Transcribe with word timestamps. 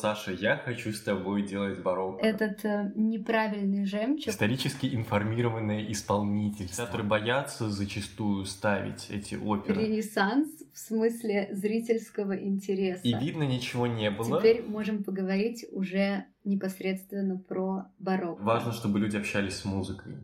Саша, 0.00 0.32
я 0.32 0.56
хочу 0.56 0.92
с 0.92 1.02
тобой 1.02 1.42
делать 1.42 1.82
барокко. 1.82 2.24
Этот 2.24 2.64
э, 2.64 2.90
неправильный 2.94 3.84
жемчуг. 3.84 4.28
Исторически 4.28 4.86
информированные 4.94 5.92
исполнительства, 5.92 6.86
которые 6.86 7.06
боятся 7.06 7.68
зачастую 7.68 8.46
ставить 8.46 9.10
эти 9.10 9.34
оперы. 9.34 9.82
Ренессанс 9.82 10.48
в 10.72 10.78
смысле 10.78 11.50
зрительского 11.52 12.34
интереса. 12.34 13.02
И 13.02 13.12
видно, 13.12 13.42
ничего 13.42 13.86
не 13.86 14.10
было. 14.10 14.38
Теперь 14.38 14.62
можем 14.62 15.04
поговорить 15.04 15.66
уже 15.70 16.24
непосредственно 16.44 17.36
про 17.36 17.84
барокко. 17.98 18.42
Важно, 18.42 18.72
чтобы 18.72 19.00
люди 19.00 19.18
общались 19.18 19.56
с 19.56 19.66
музыкой. 19.66 20.14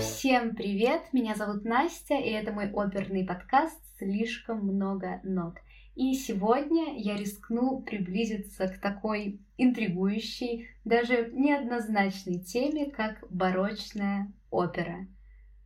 Всем 0.00 0.54
привет! 0.54 1.02
Меня 1.12 1.34
зовут 1.34 1.64
Настя, 1.64 2.14
и 2.14 2.30
это 2.30 2.52
мой 2.52 2.70
оперный 2.72 3.26
подкаст 3.26 3.78
«Слишком 3.98 4.66
много 4.66 5.20
нот». 5.24 5.54
И 5.98 6.14
сегодня 6.14 6.96
я 6.96 7.16
рискну 7.16 7.80
приблизиться 7.80 8.68
к 8.68 8.78
такой 8.78 9.40
интригующей, 9.56 10.68
даже 10.84 11.32
неоднозначной 11.32 12.38
теме, 12.38 12.88
как 12.88 13.24
барочная 13.30 14.32
опера. 14.48 15.08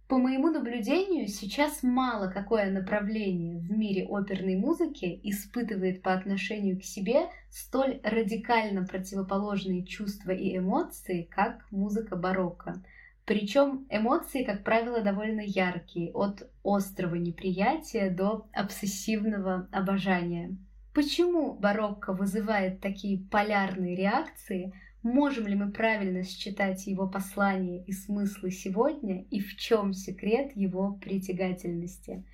По 0.09 0.17
моему 0.17 0.49
наблюдению, 0.49 1.29
сейчас 1.29 1.83
мало 1.83 2.29
какое 2.31 2.71
направление 2.71 3.59
в 3.59 3.73
мире 3.73 4.07
оперной 4.09 4.57
музыки 4.57 5.21
испытывает 5.23 6.01
по 6.01 6.15
отношению 6.15 6.81
к 6.81 6.85
себе 6.85 7.27
столь 7.51 8.01
радикально 8.03 8.87
противоположные 8.87 9.85
чувства 9.85 10.31
и 10.31 10.57
эмоции, 10.57 11.29
как 11.31 11.71
музыка 11.71 12.17
барокко– 12.17 12.83
причем 13.25 13.87
эмоции, 13.89 14.43
как 14.43 14.65
правило, 14.65 15.01
довольно 15.01 15.43
яркие, 15.43 16.11
от 16.13 16.51
острого 16.65 17.15
неприятия 17.15 18.11
до 18.11 18.49
обсессивного 18.53 19.69
обожания. 19.71 20.57
Почему 20.93 21.55
барокко 21.55 22.13
вызывает 22.13 22.81
такие 22.81 23.19
полярные 23.19 23.95
реакции? 23.95 24.73
Можем 25.03 25.47
ли 25.47 25.55
мы 25.55 25.71
правильно 25.71 26.25
считать 26.25 26.87
его 26.87 27.09
послание 27.09 27.83
и 27.85 27.93
смыслы 27.93 28.51
сегодня? 28.51 29.23
И 29.31 29.41
в 29.41 29.57
чем 29.57 29.93
секрет 29.93 30.53
его 30.57 30.93
притягательности? 30.95 32.25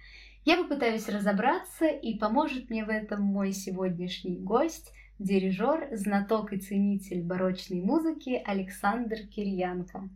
Я 0.45 0.57
попытаюсь 0.57 1.09
разобраться, 1.09 1.87
и 1.87 2.19
поможет 2.19 2.71
мне 2.71 2.85
в 2.85 2.89
этом 2.89 3.23
мой 3.23 3.53
сегодняшний 3.53 4.39
гость, 4.39 4.93
дирижер, 5.19 5.89
знаток 5.93 6.53
и 6.55 6.59
ценитель 6.59 7.23
барочной 7.23 7.83
музыки 7.83 8.43
Александр 8.45 9.19
Кирьянко. 9.31 10.09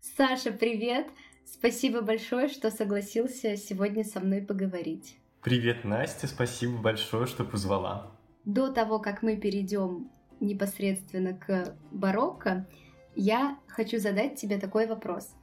Саша, 0.00 0.50
привет! 0.50 1.08
Спасибо 1.44 2.00
большое, 2.00 2.48
что 2.48 2.70
согласился 2.70 3.58
сегодня 3.58 4.02
со 4.02 4.20
мной 4.20 4.40
поговорить. 4.40 5.18
Привет, 5.42 5.84
Настя, 5.84 6.26
спасибо 6.26 6.78
большое, 6.78 7.26
что 7.26 7.44
позвала. 7.44 8.10
До 8.46 8.72
того, 8.72 8.98
как 8.98 9.22
мы 9.22 9.36
перейдем 9.36 10.10
непосредственно 10.40 11.34
к 11.34 11.76
барокко, 11.90 12.66
я 13.14 13.58
хочу 13.68 13.98
задать 13.98 14.36
тебе 14.40 14.58
такой 14.58 14.86
вопрос. 14.86 15.34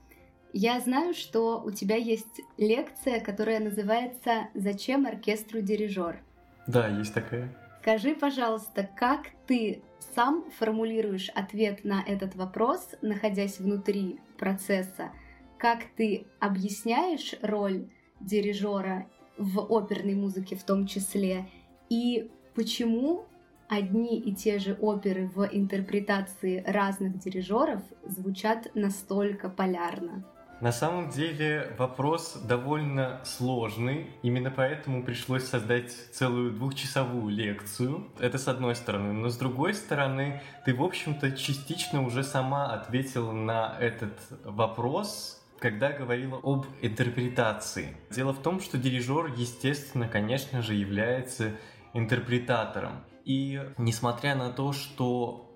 Я 0.53 0.79
знаю, 0.79 1.13
что 1.13 1.61
у 1.61 1.69
тебя 1.69 1.95
есть 1.95 2.41
лекция, 2.57 3.19
которая 3.19 3.59
называется 3.59 4.47
«Зачем 4.55 5.05
оркестру 5.05 5.61
дирижер?». 5.61 6.19
Да, 6.65 6.87
есть 6.87 7.13
такая. 7.13 7.55
Скажи, 7.81 8.15
пожалуйста, 8.15 8.89
как 8.95 9.27
ты 9.45 9.83
сам 10.15 10.49
формулируешь 10.57 11.29
ответ 11.29 11.83
на 11.85 12.01
этот 12.01 12.35
вопрос, 12.35 12.89
находясь 13.01 13.59
внутри 13.59 14.19
процесса? 14.37 15.11
Как 15.57 15.83
ты 15.95 16.27
объясняешь 16.39 17.35
роль 17.41 17.89
дирижера 18.19 19.07
в 19.37 19.59
оперной 19.59 20.15
музыке 20.15 20.55
в 20.55 20.63
том 20.63 20.87
числе? 20.87 21.49
И 21.89 22.29
почему 22.55 23.25
одни 23.67 24.19
и 24.19 24.33
те 24.33 24.59
же 24.59 24.77
оперы 24.79 25.27
в 25.27 25.47
интерпретации 25.51 26.63
разных 26.65 27.17
дирижеров 27.19 27.81
звучат 28.05 28.71
настолько 28.75 29.49
полярно? 29.49 30.23
На 30.59 30.71
самом 30.71 31.09
деле 31.09 31.75
вопрос 31.77 32.33
довольно 32.33 33.21
сложный, 33.23 34.07
именно 34.23 34.49
поэтому 34.49 35.03
пришлось 35.03 35.43
создать 35.43 35.91
целую 35.91 36.51
двухчасовую 36.51 37.29
лекцию. 37.29 38.07
Это 38.19 38.39
с 38.39 38.47
одной 38.47 38.75
стороны. 38.75 39.13
Но 39.13 39.29
с 39.29 39.37
другой 39.37 39.75
стороны, 39.75 40.41
ты, 40.65 40.73
в 40.73 40.81
общем-то, 40.81 41.33
частично 41.33 42.01
уже 42.01 42.23
сама 42.23 42.73
ответила 42.73 43.31
на 43.31 43.75
этот 43.79 44.13
вопрос, 44.43 45.39
когда 45.59 45.91
говорила 45.91 46.39
об 46.41 46.65
интерпретации. 46.81 47.95
Дело 48.09 48.33
в 48.33 48.41
том, 48.41 48.59
что 48.59 48.79
дирижер, 48.79 49.27
естественно, 49.37 50.07
конечно 50.07 50.63
же, 50.63 50.73
является 50.73 51.51
интерпретатором. 51.93 53.03
И 53.25 53.61
несмотря 53.77 54.35
на 54.35 54.51
то, 54.51 54.73
что 54.73 55.55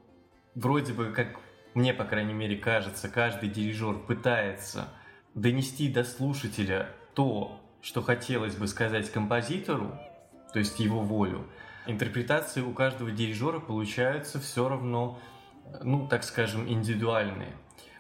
вроде 0.54 0.94
бы 0.94 1.12
как 1.12 1.40
мне, 1.74 1.94
по 1.94 2.04
крайней 2.04 2.34
мере, 2.34 2.58
кажется, 2.58 3.10
каждый 3.10 3.50
дирижер 3.50 3.96
пытается 3.96 4.90
донести 5.34 5.90
до 5.90 6.04
слушателя 6.04 6.90
то, 7.14 7.60
что 7.82 8.02
хотелось 8.02 8.56
бы 8.56 8.68
сказать 8.68 9.12
композитору, 9.12 9.98
то 10.54 10.60
есть 10.60 10.80
его 10.80 11.00
волю. 11.00 11.48
Интерпретации 11.88 12.62
у 12.62 12.74
каждого 12.74 13.12
дирижера 13.12 13.60
получаются 13.60 14.40
все 14.40 14.68
равно, 14.68 15.20
ну, 15.82 16.08
так 16.08 16.24
скажем, 16.24 16.68
индивидуальные. 16.68 17.54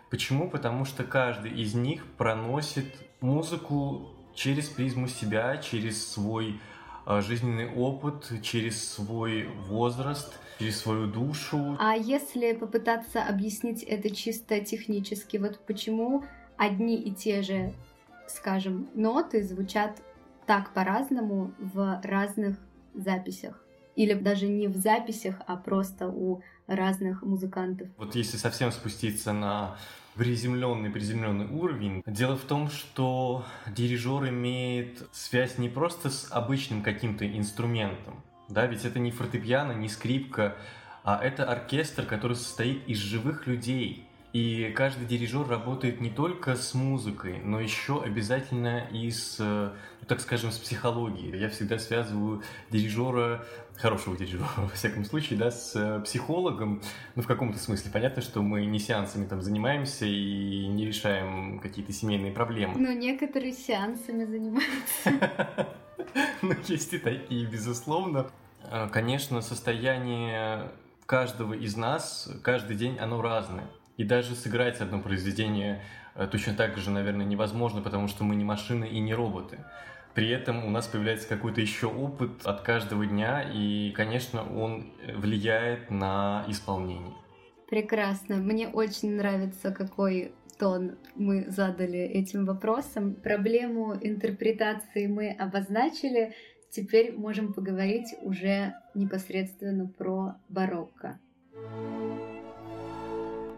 Почему? 0.09 0.49
Потому 0.49 0.85
что 0.85 1.03
каждый 1.03 1.51
из 1.51 1.73
них 1.73 2.05
проносит 2.17 2.93
музыку 3.21 4.09
через 4.35 4.67
призму 4.67 5.07
себя, 5.07 5.57
через 5.57 6.11
свой 6.11 6.59
а, 7.05 7.21
жизненный 7.21 7.69
опыт, 7.73 8.31
через 8.43 8.91
свой 8.91 9.47
возраст, 9.47 10.39
через 10.61 10.79
свою 10.79 11.07
душу. 11.07 11.75
А 11.79 11.95
если 11.95 12.53
попытаться 12.53 13.23
объяснить 13.23 13.83
это 13.83 14.13
чисто 14.13 14.59
технически, 14.61 15.37
вот 15.37 15.59
почему 15.65 16.23
одни 16.57 16.95
и 17.01 17.11
те 17.11 17.41
же, 17.41 17.73
скажем, 18.27 18.87
ноты 18.93 19.43
звучат 19.43 20.01
так 20.45 20.73
по-разному 20.73 21.51
в 21.57 21.99
разных 22.03 22.57
записях? 22.93 23.63
Или 23.95 24.13
даже 24.13 24.47
не 24.47 24.67
в 24.67 24.77
записях, 24.77 25.35
а 25.47 25.57
просто 25.57 26.07
у 26.07 26.41
разных 26.67 27.23
музыкантов. 27.23 27.89
Вот 27.97 28.15
если 28.15 28.37
совсем 28.37 28.71
спуститься 28.71 29.33
на 29.33 29.75
приземленный, 30.15 30.89
приземленный 30.89 31.47
уровень. 31.47 32.03
Дело 32.05 32.35
в 32.35 32.43
том, 32.43 32.69
что 32.69 33.45
дирижер 33.67 34.29
имеет 34.29 35.07
связь 35.11 35.57
не 35.57 35.69
просто 35.69 36.09
с 36.09 36.31
обычным 36.31 36.83
каким-то 36.83 37.25
инструментом, 37.25 38.21
да, 38.51 38.65
ведь 38.65 38.85
это 38.85 38.99
не 38.99 39.11
фортепиано, 39.11 39.73
не 39.73 39.89
скрипка, 39.89 40.55
а 41.03 41.19
это 41.23 41.45
оркестр, 41.45 42.05
который 42.05 42.35
состоит 42.35 42.87
из 42.87 42.97
живых 42.97 43.47
людей. 43.47 44.07
И 44.33 44.71
каждый 44.77 45.05
дирижер 45.05 45.45
работает 45.45 45.99
не 45.99 46.09
только 46.09 46.55
с 46.55 46.73
музыкой, 46.73 47.41
но 47.43 47.59
еще 47.59 48.01
обязательно 48.01 48.87
и 48.89 49.11
с, 49.11 49.37
ну, 49.39 50.07
так 50.07 50.21
скажем, 50.21 50.51
с 50.51 50.57
психологией. 50.57 51.37
Я 51.37 51.49
всегда 51.49 51.77
связываю 51.77 52.41
дирижера, 52.69 53.45
хорошего 53.75 54.15
дирижера, 54.15 54.47
во 54.57 54.69
всяком 54.69 55.03
случае, 55.03 55.37
да, 55.37 55.51
с 55.51 56.01
психологом. 56.05 56.81
Ну, 57.15 57.23
в 57.23 57.27
каком-то 57.27 57.59
смысле. 57.59 57.91
Понятно, 57.91 58.21
что 58.21 58.41
мы 58.41 58.63
не 58.65 58.79
сеансами 58.79 59.27
там 59.27 59.41
занимаемся 59.41 60.05
и 60.05 60.65
не 60.67 60.85
решаем 60.85 61.59
какие-то 61.59 61.91
семейные 61.91 62.31
проблемы. 62.31 62.75
Но 62.77 62.93
некоторые 62.93 63.51
сеансами 63.51 64.23
занимаются. 64.23 65.67
Ну, 66.41 66.55
есть 66.67 66.93
и 66.93 66.97
такие, 66.97 67.45
безусловно. 67.45 68.31
А, 68.71 68.87
конечно, 68.87 69.41
состояние 69.41 70.71
каждого 71.05 71.53
из 71.53 71.75
нас 71.75 72.31
каждый 72.41 72.77
день 72.77 72.97
оно 72.99 73.21
разное. 73.21 73.65
И 73.97 74.05
даже 74.05 74.33
сыграть 74.33 74.79
одно 74.79 75.01
произведение 75.01 75.83
э, 76.15 76.25
точно 76.31 76.53
так 76.53 76.77
же, 76.77 76.89
наверное, 76.89 77.25
невозможно, 77.25 77.81
потому 77.81 78.07
что 78.07 78.23
мы 78.23 78.35
не 78.35 78.45
машины 78.45 78.85
и 78.85 78.99
не 78.99 79.13
роботы. 79.13 79.59
При 80.13 80.29
этом 80.29 80.63
у 80.65 80.69
нас 80.69 80.87
появляется 80.87 81.27
какой-то 81.27 81.59
еще 81.59 81.87
опыт 81.87 82.45
от 82.45 82.61
каждого 82.61 83.05
дня, 83.05 83.43
и, 83.53 83.91
конечно, 83.91 84.41
он 84.41 84.93
влияет 85.15 85.89
на 85.91 86.45
исполнение. 86.47 87.15
Прекрасно. 87.69 88.37
Мне 88.37 88.69
очень 88.69 89.15
нравится, 89.15 89.71
какой 89.71 90.33
тон 90.61 90.97
мы 91.15 91.49
задали 91.49 91.99
этим 91.99 92.45
вопросом. 92.45 93.15
Проблему 93.15 93.97
интерпретации 93.99 95.07
мы 95.07 95.31
обозначили. 95.31 96.33
Теперь 96.71 97.11
можем 97.11 97.51
поговорить 97.51 98.15
уже 98.21 98.73
непосредственно 98.95 99.87
про 99.87 100.35
барокко. 100.47 101.19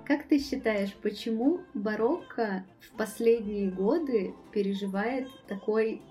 Как 0.03 0.27
ты 0.27 0.39
считаешь, 0.39 0.93
почему 0.95 1.59
барокко 1.75 2.65
в 2.81 2.97
последние 2.97 3.69
годы 3.69 4.33
переживает 4.51 5.27
такой 5.47 6.01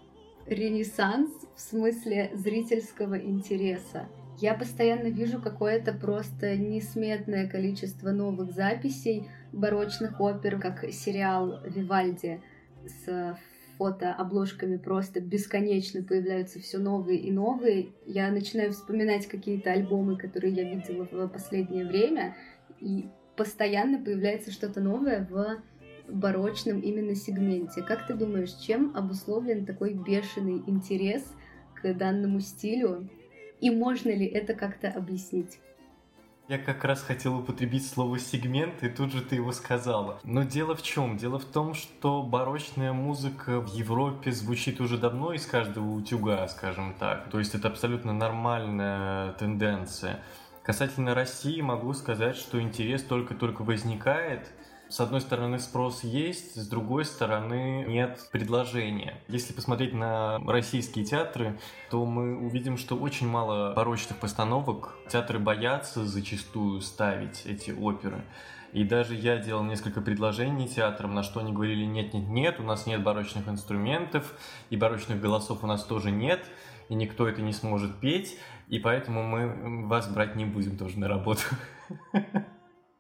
ренессанс 0.47 1.31
в 1.57 1.61
смысле 1.61 2.31
зрительского 2.35 3.19
интереса? 3.19 4.09
Я 4.39 4.55
постоянно 4.55 5.09
вижу 5.09 5.43
какое-то 5.43 5.93
просто 5.93 6.57
несметное 6.57 7.49
количество 7.49 8.13
новых 8.13 8.53
записей 8.53 9.29
барочных 9.53 10.21
опер, 10.21 10.61
как 10.61 10.91
сериал 10.93 11.61
«Вивальди» 11.67 12.41
с 12.87 13.37
фотообложками 13.79 14.77
просто 14.77 15.21
бесконечно 15.21 16.03
появляются 16.03 16.61
все 16.61 16.79
новые 16.79 17.19
и 17.19 17.31
новые. 17.31 17.89
Я 18.07 18.31
начинаю 18.31 18.73
вспоминать 18.73 19.27
какие-то 19.27 19.73
альбомы, 19.73 20.17
которые 20.17 20.55
я 20.55 20.65
видела 20.65 21.09
в 21.11 21.29
последнее 21.29 21.87
время, 21.87 22.37
и 22.81 23.09
постоянно 23.37 23.99
появляется 23.99 24.51
что-то 24.51 24.81
новое 24.81 25.27
в 25.31 25.63
барочном 26.09 26.81
именно 26.81 27.15
сегменте. 27.15 27.83
Как 27.83 28.07
ты 28.07 28.15
думаешь, 28.15 28.53
чем 28.55 28.97
обусловлен 28.97 29.65
такой 29.65 29.95
бешеный 29.95 30.63
интерес 30.67 31.25
к 31.75 31.95
данному 31.95 32.41
стилю? 32.41 33.09
И 33.61 33.71
можно 33.71 34.11
ли 34.11 34.27
это 34.27 34.55
как-то 34.55 34.89
объяснить? 34.89 35.61
Я 36.53 36.59
как 36.59 36.85
раз 36.85 37.01
хотел 37.01 37.39
употребить 37.39 37.89
слово 37.89 38.19
сегмент, 38.19 38.83
и 38.83 38.91
тут 38.91 39.11
же 39.11 39.23
ты 39.23 39.37
его 39.37 39.53
сказала. 39.53 40.21
Но 40.23 40.43
дело 40.43 40.75
в 40.75 40.83
чем? 40.83 41.17
Дело 41.17 41.39
в 41.39 41.47
том, 41.47 41.73
что 41.73 42.23
барочная 42.23 42.93
музыка 42.93 43.59
в 43.59 43.69
Европе 43.69 44.33
звучит 44.33 44.79
уже 44.79 44.99
давно 44.99 45.33
из 45.33 45.47
каждого 45.47 45.91
утюга, 45.93 46.47
скажем 46.49 46.95
так. 46.99 47.31
То 47.31 47.39
есть 47.39 47.55
это 47.55 47.69
абсолютно 47.69 48.13
нормальная 48.13 49.33
тенденция. 49.33 50.21
Касательно 50.63 51.15
России 51.15 51.63
могу 51.63 51.95
сказать, 51.95 52.37
что 52.37 52.61
интерес 52.61 53.03
только-только 53.03 53.63
возникает, 53.63 54.53
с 54.93 55.01
одной 55.01 55.23
стороны 55.23 55.59
спрос 55.59 56.05
есть, 56.05 56.55
с 56.55 56.69
другой 56.69 57.07
стороны 57.07 57.87
нет 57.89 58.29
предложения. 58.31 59.23
Если 59.27 59.55
посмотреть 59.55 59.95
на 59.95 60.39
российские 60.47 61.07
театры, 61.07 61.59
то 61.91 62.05
мы 62.05 62.37
увидим, 62.37 62.77
что 62.77 62.95
очень 62.97 63.27
мало 63.27 63.73
порочных 63.73 64.19
постановок. 64.19 64.95
Театры 65.09 65.39
боятся 65.39 66.05
зачастую 66.05 66.83
ставить 66.83 67.47
эти 67.47 67.71
оперы. 67.71 68.23
И 68.75 68.85
даже 68.85 69.15
я 69.15 69.39
делал 69.39 69.65
несколько 69.65 70.03
предложений 70.03 70.69
театрам, 70.69 71.15
на 71.15 71.23
что 71.23 71.41
они 71.41 71.55
говорили, 71.55 71.87
нет, 71.87 72.13
нет, 72.13 72.29
нет, 72.29 72.61
у 72.61 72.63
нас 72.63 72.85
нет 72.85 73.03
барочных 73.03 73.49
инструментов, 73.49 74.35
и 74.69 74.77
барочных 74.77 75.23
голосов 75.23 75.65
у 75.65 75.67
нас 75.67 75.85
тоже 75.85 76.11
нет, 76.11 76.45
и 76.91 76.95
никто 76.95 77.27
это 77.27 77.41
не 77.41 77.55
сможет 77.55 77.99
петь, 77.99 78.39
и 78.69 78.79
поэтому 78.79 79.23
мы 79.23 79.87
вас 79.87 80.07
брать 80.07 80.37
не 80.37 80.45
будем 80.45 80.77
тоже 80.77 80.99
на 80.99 81.09
работу. 81.09 81.45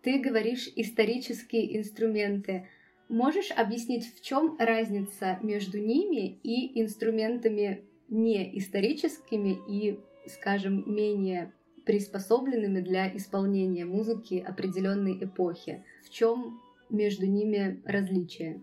Ты 0.02 0.18
говоришь 0.18 0.68
исторические 0.74 1.78
инструменты. 1.78 2.68
Можешь 3.08 3.50
объяснить, 3.52 4.12
в 4.14 4.22
чем 4.22 4.56
разница 4.58 5.38
между 5.42 5.78
ними 5.78 6.38
и 6.42 6.80
инструментами 6.80 7.84
не 8.08 8.58
историческими 8.58 9.58
и, 9.68 10.00
скажем, 10.26 10.84
менее 10.92 11.52
приспособленными 11.84 12.80
для 12.80 13.14
исполнения 13.16 13.84
музыки 13.84 14.44
определенной 14.46 15.22
эпохи? 15.22 15.84
В 16.04 16.10
чем 16.10 16.60
между 16.90 17.26
ними 17.26 17.80
различие? 17.84 18.62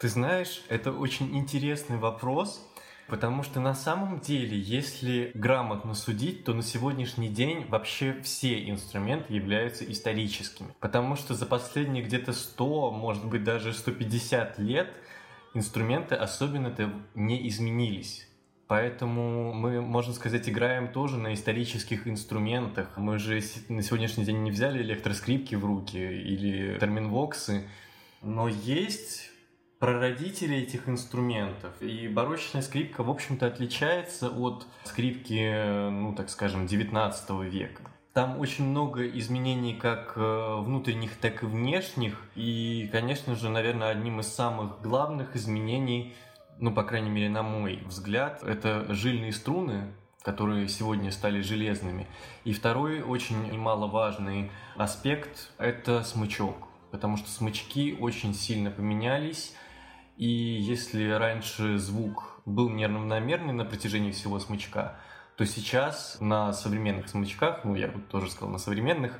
Ты 0.00 0.08
знаешь, 0.08 0.64
это 0.68 0.92
очень 0.92 1.36
интересный 1.36 1.98
вопрос, 1.98 2.66
Потому 3.10 3.42
что 3.42 3.58
на 3.58 3.74
самом 3.74 4.20
деле, 4.20 4.56
если 4.56 5.32
грамотно 5.34 5.94
судить, 5.94 6.44
то 6.44 6.54
на 6.54 6.62
сегодняшний 6.62 7.28
день 7.28 7.66
вообще 7.68 8.16
все 8.22 8.70
инструменты 8.70 9.34
являются 9.34 9.84
историческими. 9.84 10.68
Потому 10.78 11.16
что 11.16 11.34
за 11.34 11.44
последние 11.44 12.04
где-то 12.04 12.32
100, 12.32 12.92
может 12.92 13.26
быть 13.26 13.42
даже 13.42 13.72
150 13.72 14.60
лет 14.60 14.94
инструменты 15.54 16.14
особенно-то 16.14 16.92
не 17.16 17.48
изменились. 17.48 18.28
Поэтому 18.68 19.52
мы, 19.52 19.80
можно 19.80 20.14
сказать, 20.14 20.48
играем 20.48 20.92
тоже 20.92 21.16
на 21.16 21.34
исторических 21.34 22.06
инструментах. 22.06 22.96
Мы 22.96 23.18
же 23.18 23.42
на 23.68 23.82
сегодняшний 23.82 24.24
день 24.24 24.44
не 24.44 24.52
взяли 24.52 24.80
электроскрипки 24.80 25.56
в 25.56 25.64
руки 25.64 25.98
или 25.98 26.78
терминвоксы. 26.78 27.68
Но 28.22 28.46
есть 28.46 29.29
прародители 29.80 30.58
этих 30.58 30.88
инструментов. 30.88 31.72
И 31.80 32.06
барочная 32.06 32.62
скрипка, 32.62 33.02
в 33.02 33.10
общем-то, 33.10 33.46
отличается 33.46 34.28
от 34.28 34.66
скрипки, 34.84 35.88
ну, 35.90 36.14
так 36.14 36.28
скажем, 36.28 36.66
19 36.66 37.30
века. 37.50 37.82
Там 38.12 38.38
очень 38.38 38.66
много 38.66 39.08
изменений 39.08 39.74
как 39.74 40.12
э, 40.16 40.56
внутренних, 40.60 41.16
так 41.16 41.42
и 41.42 41.46
внешних. 41.46 42.20
И, 42.34 42.88
конечно 42.92 43.34
же, 43.34 43.48
наверное, 43.48 43.88
одним 43.88 44.20
из 44.20 44.26
самых 44.26 44.82
главных 44.82 45.34
изменений, 45.34 46.14
ну, 46.58 46.72
по 46.72 46.82
крайней 46.82 47.10
мере, 47.10 47.30
на 47.30 47.42
мой 47.42 47.82
взгляд, 47.86 48.42
это 48.42 48.92
жильные 48.92 49.32
струны, 49.32 49.94
которые 50.22 50.68
сегодня 50.68 51.10
стали 51.10 51.40
железными. 51.40 52.06
И 52.44 52.52
второй 52.52 53.00
очень 53.00 53.50
немаловажный 53.50 54.50
аспект– 54.76 55.52
это 55.58 56.02
смычок. 56.02 56.68
Потому 56.90 57.16
что 57.16 57.30
смычки 57.30 57.96
очень 57.98 58.34
сильно 58.34 58.70
поменялись, 58.70 59.54
и 60.20 60.26
если 60.26 61.08
раньше 61.12 61.78
звук 61.78 62.42
был 62.44 62.68
неравномерный 62.68 63.54
на 63.54 63.64
протяжении 63.64 64.12
всего 64.12 64.38
смычка, 64.38 64.98
то 65.34 65.46
сейчас 65.46 66.18
на 66.20 66.52
современных 66.52 67.08
смычках, 67.08 67.64
ну 67.64 67.74
я 67.74 67.90
вот 67.90 68.06
тоже 68.08 68.30
сказал 68.30 68.50
на 68.50 68.58
современных, 68.58 69.18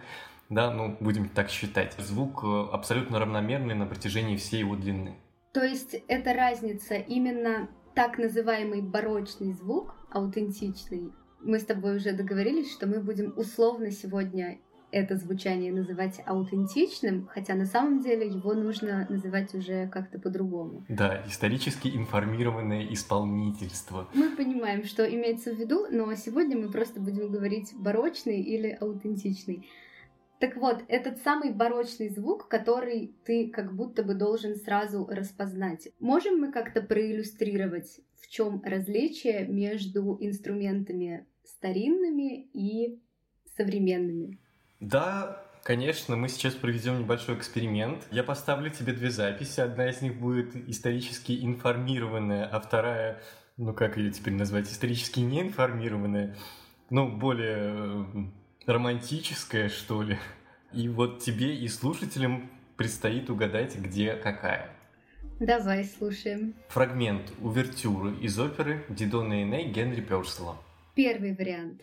да, 0.50 0.70
ну 0.70 0.98
будем 1.00 1.30
так 1.30 1.48
считать, 1.48 1.94
звук 1.96 2.44
э, 2.44 2.66
абсолютно 2.70 3.18
равномерный 3.18 3.74
на 3.74 3.86
протяжении 3.86 4.36
всей 4.36 4.58
его 4.58 4.76
длины. 4.76 5.16
То 5.54 5.64
есть 5.64 5.94
это 6.06 6.34
разница 6.34 6.96
именно 6.96 7.70
так 7.94 8.18
называемый 8.18 8.82
барочный 8.82 9.54
звук, 9.54 9.94
аутентичный. 10.10 11.14
Мы 11.40 11.60
с 11.60 11.64
тобой 11.64 11.96
уже 11.96 12.12
договорились, 12.12 12.70
что 12.70 12.86
мы 12.86 13.00
будем 13.00 13.32
условно 13.38 13.90
сегодня 13.90 14.58
это 14.92 15.16
звучание 15.16 15.72
называть 15.72 16.20
аутентичным, 16.26 17.28
хотя 17.32 17.54
на 17.54 17.66
самом 17.66 18.00
деле 18.02 18.26
его 18.26 18.54
нужно 18.54 19.06
называть 19.08 19.54
уже 19.54 19.88
как-то 19.88 20.18
по-другому. 20.18 20.84
Да, 20.88 21.22
исторически 21.26 21.88
информированное 21.88 22.86
исполнительство. 22.92 24.08
Мы 24.14 24.34
понимаем, 24.36 24.84
что 24.84 25.04
имеется 25.04 25.54
в 25.54 25.58
виду, 25.58 25.86
но 25.90 26.14
сегодня 26.14 26.58
мы 26.58 26.70
просто 26.70 27.00
будем 27.00 27.30
говорить 27.30 27.72
барочный 27.74 28.40
или 28.40 28.76
аутентичный. 28.80 29.66
Так 30.40 30.56
вот, 30.56 30.82
этот 30.88 31.18
самый 31.18 31.52
барочный 31.52 32.08
звук, 32.08 32.48
который 32.48 33.14
ты 33.24 33.50
как 33.50 33.76
будто 33.76 34.02
бы 34.02 34.14
должен 34.14 34.56
сразу 34.56 35.06
распознать. 35.06 35.88
Можем 36.00 36.40
мы 36.40 36.50
как-то 36.50 36.80
проиллюстрировать, 36.80 38.00
в 38.18 38.26
чем 38.26 38.62
различие 38.64 39.46
между 39.46 40.16
инструментами 40.18 41.26
старинными 41.44 42.48
и 42.54 43.02
современными? 43.54 44.38
Да, 44.80 45.44
Конечно, 45.62 46.16
мы 46.16 46.28
сейчас 46.28 46.54
проведем 46.54 46.98
небольшой 47.00 47.36
эксперимент. 47.36 48.06
Я 48.10 48.24
поставлю 48.24 48.70
тебе 48.70 48.94
две 48.94 49.10
записи. 49.10 49.60
Одна 49.60 49.90
из 49.90 50.00
них 50.00 50.16
будет 50.16 50.56
исторически 50.68 51.44
информированная, 51.44 52.46
а 52.46 52.60
вторая, 52.60 53.20
ну 53.58 53.74
как 53.74 53.98
ее 53.98 54.10
теперь 54.10 54.34
назвать, 54.34 54.68
исторически 54.68 55.20
неинформированная, 55.20 56.34
ну 56.88 57.14
более 57.14 57.58
э, 57.62 58.04
романтическая, 58.66 59.68
что 59.68 60.02
ли. 60.02 60.18
И 60.72 60.88
вот 60.88 61.20
тебе 61.20 61.54
и 61.54 61.68
слушателям 61.68 62.50
предстоит 62.76 63.28
угадать, 63.28 63.76
где 63.76 64.14
какая. 64.14 64.70
Давай 65.40 65.84
слушаем. 65.84 66.54
Фрагмент 66.68 67.32
увертюры 67.40 68.14
из 68.16 68.38
оперы 68.38 68.84
Дидона 68.88 69.42
Эней 69.42 69.70
Генри 69.70 70.00
Персела. 70.00 70.56
Первый 70.94 71.34
вариант. 71.34 71.82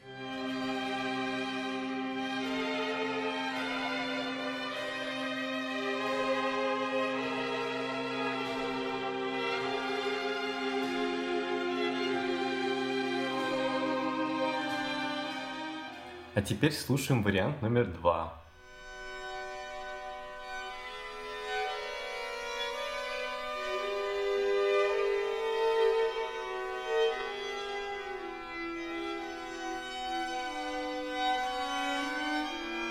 А 16.37 16.41
теперь 16.43 16.71
слушаем 16.71 17.23
вариант 17.23 17.63
номер 17.63 17.87
два. 17.87 18.31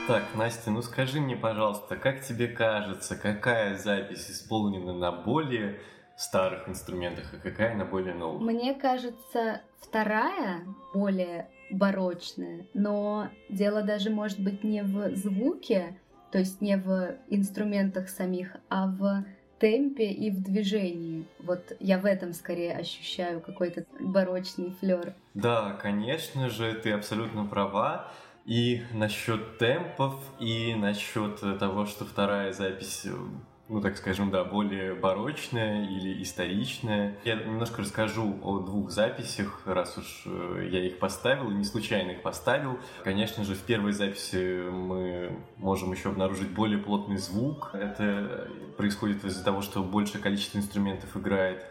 Так, 0.09 0.25
Настя, 0.35 0.73
ну 0.73 0.83
скажи 0.83 1.21
мне, 1.21 1.37
пожалуйста, 1.37 1.95
как 1.95 2.23
тебе 2.23 2.49
кажется, 2.49 3.15
какая 3.15 3.77
запись 3.77 4.29
исполнена 4.29 4.93
на 4.93 5.13
более 5.13 5.79
старых 6.17 6.69
инструментах, 6.69 7.33
а 7.33 7.37
какая 7.37 7.77
на 7.77 7.85
более 7.85 8.15
новых? 8.15 8.43
Мне 8.43 8.75
кажется, 8.75 9.61
вторая 9.79 10.65
более 10.93 11.49
барочная, 11.71 12.67
но 12.75 13.29
дело 13.49 13.83
даже 13.83 14.11
может 14.11 14.41
быть 14.41 14.65
не 14.65 14.83
в 14.83 15.15
звуке, 15.17 15.99
то 16.31 16.39
есть 16.39 16.61
не 16.61 16.77
в 16.77 17.17
инструментах 17.29 18.09
самих, 18.09 18.57
а 18.69 18.87
в 18.89 19.25
темпе 19.59 20.11
и 20.11 20.31
в 20.31 20.43
движении. 20.43 21.27
Вот 21.39 21.73
я 21.81 21.99
в 21.99 22.05
этом 22.05 22.33
скорее 22.33 22.77
ощущаю 22.77 23.41
какой-то 23.41 23.85
барочный 24.01 24.75
флер. 24.81 25.15
Да, 25.35 25.73
конечно 25.81 26.51
же, 26.51 26.75
ты 26.75 26.93
абсолютно 26.93 27.47
права. 27.47 28.11
И 28.45 28.83
насчет 28.93 29.59
темпов, 29.59 30.15
и 30.39 30.75
насчет 30.77 31.41
того, 31.59 31.85
что 31.85 32.05
вторая 32.05 32.53
запись 32.53 33.09
ну, 33.69 33.81
так 33.81 33.97
скажем, 33.97 34.31
да, 34.31 34.45
более 34.45 34.95
барочная 34.95 35.85
или 35.85 36.23
историчная. 36.23 37.17
Я 37.25 37.35
немножко 37.35 37.83
расскажу 37.83 38.39
о 38.43 38.61
двух 38.61 38.91
записях, 38.91 39.63
раз 39.65 39.99
уж 39.99 40.23
э, 40.27 40.69
я 40.71 40.87
их 40.87 40.99
поставил, 40.99 41.51
не 41.51 41.65
случайно 41.65 42.13
их 42.13 42.23
поставил. 42.23 42.79
Конечно 43.03 43.43
же, 43.43 43.55
в 43.55 43.63
первой 43.63 43.93
записи 43.93 44.69
мы 44.71 45.37
можем 45.57 45.93
еще 45.93 46.11
обнаружить 46.11 46.51
более 46.51 46.79
плотный 46.79 47.17
звук. 47.17 47.71
Это 47.73 48.49
происходит 48.77 49.25
из-за 49.25 49.45
того, 49.45 49.63
что 49.63 49.83
большее 49.83 50.23
количество 50.23 50.59
инструментов 50.59 51.17
играет 51.17 51.67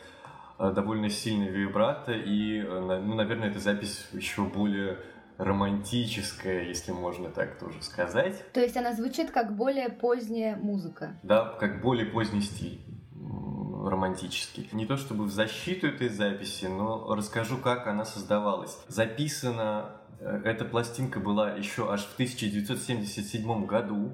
э, 0.60 0.72
довольно 0.76 1.10
сильный 1.10 1.50
вибрато, 1.50 2.12
и, 2.12 2.60
э, 2.60 3.02
ну, 3.06 3.16
наверное, 3.16 3.50
эта 3.50 3.60
запись 3.60 4.06
еще 4.12 4.44
более 4.44 5.00
романтическая, 5.38 6.64
если 6.64 6.92
можно 6.92 7.30
так 7.30 7.60
тоже 7.60 7.82
сказать. 7.82 8.52
То 8.54 8.62
есть 8.62 8.78
она 8.78 8.94
звучит 8.94 9.32
как 9.32 9.56
более 9.56 9.90
поздняя 9.90 10.56
музыка. 10.56 11.18
Да, 11.24 11.56
как 11.60 11.82
более 11.82 12.06
поздний 12.06 12.42
стиль 12.42 12.82
романтический. 13.16 14.70
Не 14.72 14.86
то 14.86 14.98
чтобы 14.98 15.26
в 15.26 15.32
защиту 15.32 15.88
этой 15.88 16.10
записи, 16.10 16.66
но 16.66 17.14
расскажу, 17.14 17.58
как 17.58 17.86
она 17.88 18.04
создавалась. 18.04 18.78
Записана 18.88 19.92
э, 20.20 20.42
эта 20.44 20.66
пластинка 20.66 21.20
была 21.20 21.52
еще 21.52 21.92
аж 21.92 22.02
в 22.02 22.14
1977 22.14 23.66
году. 23.66 24.12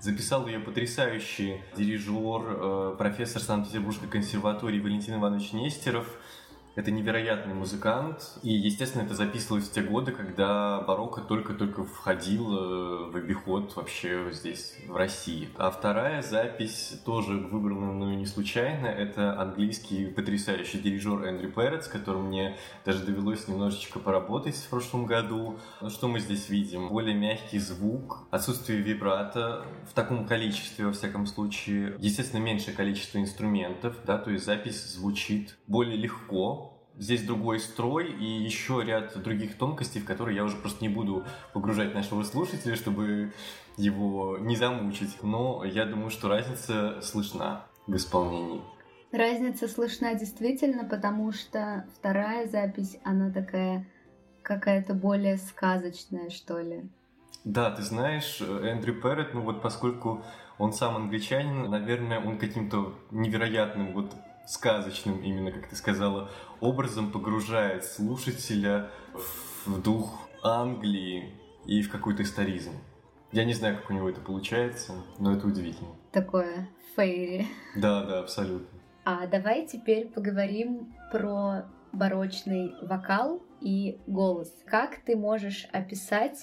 Записал 0.00 0.48
ее 0.48 0.58
потрясающий 0.58 1.60
дирижер, 1.76 2.42
э, 2.42 2.94
профессор 2.98 3.40
Санкт-Петербургской 3.40 4.08
консерватории 4.08 4.80
Валентин 4.80 5.14
Иванович 5.14 5.52
Нестеров– 5.52 6.06
это 6.74 6.90
невероятный 6.90 7.54
музыкант, 7.54 8.38
и, 8.42 8.50
естественно, 8.50 9.02
это 9.02 9.14
записывалось 9.14 9.68
в 9.68 9.72
те 9.72 9.82
годы, 9.82 10.12
когда 10.12 10.80
барокко 10.80 11.20
только-только 11.20 11.84
входил 11.84 13.10
в 13.10 13.16
обиход 13.16 13.74
вообще 13.76 14.30
здесь, 14.32 14.76
в 14.88 14.96
России. 14.96 15.48
А 15.56 15.70
вторая 15.70 16.22
запись, 16.22 17.00
тоже 17.04 17.34
выбрана 17.34 17.92
мною 17.92 18.16
не 18.16 18.26
случайно, 18.26 18.86
это 18.86 19.40
английский 19.40 20.06
потрясающий 20.06 20.78
дирижер 20.78 21.24
Эндрю 21.24 21.50
Перец, 21.52 21.86
с 21.86 21.88
которым 21.88 22.28
мне 22.28 22.56
даже 22.84 23.04
довелось 23.04 23.48
немножечко 23.48 23.98
поработать 23.98 24.56
в 24.56 24.68
прошлом 24.68 25.06
году. 25.06 25.58
Что 25.88 26.08
мы 26.08 26.20
здесь 26.20 26.48
видим? 26.48 26.88
Более 26.88 27.14
мягкий 27.14 27.58
звук, 27.58 28.26
отсутствие 28.30 28.80
вибрата 28.80 29.64
в 29.88 29.92
таком 29.94 30.26
количестве, 30.26 30.86
во 30.86 30.92
всяком 30.92 31.26
случае. 31.26 31.96
Естественно, 31.98 32.40
меньшее 32.40 32.74
количество 32.74 33.18
инструментов, 33.18 33.96
да, 34.06 34.18
то 34.18 34.30
есть 34.30 34.44
запись 34.44 34.94
звучит 34.94 35.58
более 35.66 35.96
легко, 35.96 36.61
здесь 37.02 37.22
другой 37.22 37.58
строй 37.58 38.12
и 38.12 38.24
еще 38.24 38.82
ряд 38.84 39.20
других 39.20 39.58
тонкостей, 39.58 40.00
в 40.00 40.04
которые 40.04 40.36
я 40.36 40.44
уже 40.44 40.56
просто 40.56 40.84
не 40.84 40.88
буду 40.88 41.24
погружать 41.52 41.94
нашего 41.94 42.22
слушателя, 42.22 42.76
чтобы 42.76 43.32
его 43.76 44.38
не 44.38 44.54
замучить. 44.54 45.22
Но 45.22 45.64
я 45.64 45.84
думаю, 45.84 46.10
что 46.10 46.28
разница 46.28 47.00
слышна 47.02 47.66
в 47.88 47.96
исполнении. 47.96 48.62
Разница 49.10 49.66
слышна 49.66 50.14
действительно, 50.14 50.84
потому 50.84 51.32
что 51.32 51.86
вторая 51.98 52.46
запись, 52.46 52.96
она 53.02 53.30
такая 53.30 53.84
какая-то 54.42 54.94
более 54.94 55.38
сказочная, 55.38 56.30
что 56.30 56.60
ли. 56.60 56.84
Да, 57.44 57.72
ты 57.72 57.82
знаешь, 57.82 58.40
Эндрю 58.40 59.00
Перрет, 59.02 59.34
ну 59.34 59.42
вот 59.42 59.60
поскольку 59.60 60.22
он 60.58 60.72
сам 60.72 60.96
англичанин, 60.96 61.68
наверное, 61.68 62.20
он 62.20 62.38
каким-то 62.38 62.94
невероятным 63.10 63.92
вот 63.92 64.14
сказочным, 64.46 65.22
именно 65.22 65.50
как 65.52 65.68
ты 65.68 65.76
сказала, 65.76 66.30
образом 66.60 67.12
погружает 67.12 67.84
слушателя 67.84 68.90
в 69.66 69.80
дух 69.82 70.28
Англии 70.42 71.34
и 71.64 71.82
в 71.82 71.90
какой-то 71.90 72.22
историзм. 72.22 72.72
Я 73.30 73.44
не 73.44 73.54
знаю, 73.54 73.78
как 73.78 73.90
у 73.90 73.94
него 73.94 74.10
это 74.10 74.20
получается, 74.20 74.94
но 75.18 75.32
это 75.32 75.46
удивительно. 75.46 75.90
Такое 76.12 76.68
фейри. 76.94 77.46
Да, 77.76 78.04
да, 78.04 78.18
абсолютно. 78.18 78.68
А 79.04 79.26
давай 79.26 79.66
теперь 79.66 80.08
поговорим 80.08 80.94
про 81.10 81.64
барочный 81.92 82.74
вокал 82.82 83.42
и 83.60 84.00
голос. 84.06 84.52
Как 84.66 84.96
ты 85.04 85.16
можешь 85.16 85.66
описать 85.72 86.38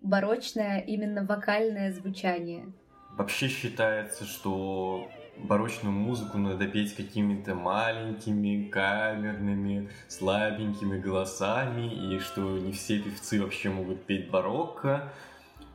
барочное 0.00 0.80
именно 0.80 1.24
вокальное 1.24 1.92
звучание? 1.92 2.72
Вообще 3.16 3.48
считается, 3.48 4.24
что 4.24 5.10
барочную 5.44 5.92
музыку 5.92 6.38
надо 6.38 6.66
петь 6.66 6.94
какими-то 6.94 7.54
маленькими, 7.54 8.68
камерными, 8.68 9.90
слабенькими 10.08 10.98
голосами, 10.98 12.14
и 12.14 12.18
что 12.18 12.58
не 12.58 12.72
все 12.72 12.98
певцы 12.98 13.42
вообще 13.42 13.70
могут 13.70 14.04
петь 14.04 14.30
барокко. 14.30 15.12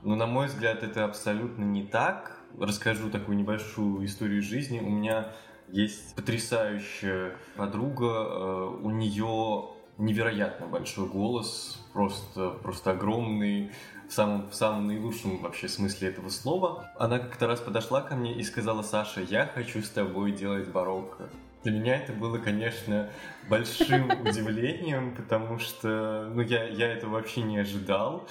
Но, 0.04 0.16
на 0.16 0.28
мой 0.28 0.48
взгляд, 0.48 0.84
это 0.84 1.06
абсолютно 1.06 1.64
не 1.64 1.84
так. 1.84 2.40
Расскажу 2.60 3.10
такую 3.10 3.38
небольшую 3.38 4.06
историю 4.06 4.42
жизни. 4.42 4.80
У 4.80 4.90
меня 4.90 5.34
есть 5.70 6.16
потрясающая 6.16 7.36
подруга, 7.56 8.06
э, 8.06 8.80
у 8.84 8.92
нее 8.92 9.70
невероятно 9.98 10.68
большой 10.68 11.08
голос, 11.08 11.84
просто, 11.94 12.52
просто 12.52 12.92
огромный, 12.92 13.72
в 14.08 14.14
самом, 14.14 14.50
в 14.50 14.56
самом 14.56 14.88
наилучшем 14.88 15.40
вообще 15.40 15.68
смысле 15.68 16.10
этого 16.10 16.30
слова. 16.30 16.92
Она 16.98 17.20
как-то 17.20 17.48
раз 17.48 17.60
подошла 17.60 18.02
ко 18.02 18.16
мне 18.16 18.34
и 18.34 18.44
сказала, 18.44 18.82
Саша, 18.82 19.22
я 19.22 19.46
хочу 19.48 19.82
с 19.82 19.90
тобой 19.90 20.32
делать 20.32 20.68
барокко. 20.70 21.30
Для 21.64 21.74
меня 21.74 21.98
это 21.98 22.14
было, 22.14 22.38
конечно, 22.38 23.10
большим 23.50 24.10
удивлением, 24.22 25.16
потому 25.16 25.58
что 25.58 26.30
ну, 26.34 26.42
я, 26.42 26.68
я 26.68 26.94
этого 26.94 27.12
вообще 27.12 27.42
не 27.42 27.58
ожидал. 27.58 28.28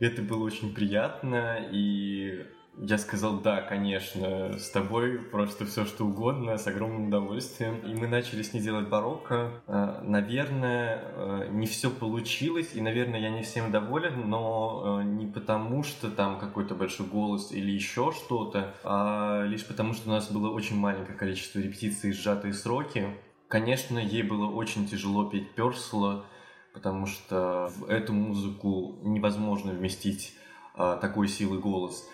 Это 0.00 0.20
было 0.20 0.44
очень 0.44 0.74
приятно, 0.74 1.58
и 1.70 2.44
я 2.78 2.98
сказал, 2.98 3.40
да, 3.40 3.62
конечно, 3.62 4.58
с 4.58 4.68
тобой 4.70 5.18
просто 5.18 5.64
все 5.64 5.86
что 5.86 6.04
угодно, 6.04 6.58
с 6.58 6.66
огромным 6.66 7.08
удовольствием. 7.08 7.78
И 7.78 7.94
мы 7.94 8.06
начали 8.06 8.42
с 8.42 8.52
ней 8.52 8.60
делать 8.60 8.88
барокко. 8.88 9.62
Э, 9.66 10.00
наверное, 10.02 11.02
э, 11.02 11.48
не 11.52 11.66
все 11.66 11.90
получилось, 11.90 12.70
и, 12.74 12.80
наверное, 12.82 13.20
я 13.20 13.30
не 13.30 13.42
всем 13.42 13.70
доволен, 13.70 14.28
но 14.28 15.00
э, 15.00 15.04
не 15.04 15.26
потому, 15.26 15.84
что 15.84 16.10
там 16.10 16.38
какой-то 16.38 16.74
большой 16.74 17.06
голос 17.06 17.50
или 17.50 17.70
еще 17.70 18.12
что-то, 18.12 18.74
а 18.84 19.44
лишь 19.44 19.66
потому, 19.66 19.94
что 19.94 20.10
у 20.10 20.12
нас 20.12 20.30
было 20.30 20.50
очень 20.50 20.76
маленькое 20.76 21.16
количество 21.16 21.60
репетиций 21.60 22.10
и 22.10 22.12
сжатые 22.12 22.52
сроки. 22.52 23.06
Конечно, 23.48 23.98
ей 23.98 24.22
было 24.22 24.50
очень 24.50 24.86
тяжело 24.86 25.24
петь 25.24 25.54
Персула, 25.54 26.26
потому 26.74 27.06
что 27.06 27.70
в 27.78 27.88
эту 27.88 28.12
музыку 28.12 28.98
невозможно 29.02 29.72
вместить 29.72 30.36
такой 30.74 31.28
силы 31.28 31.58
голос 31.58 32.06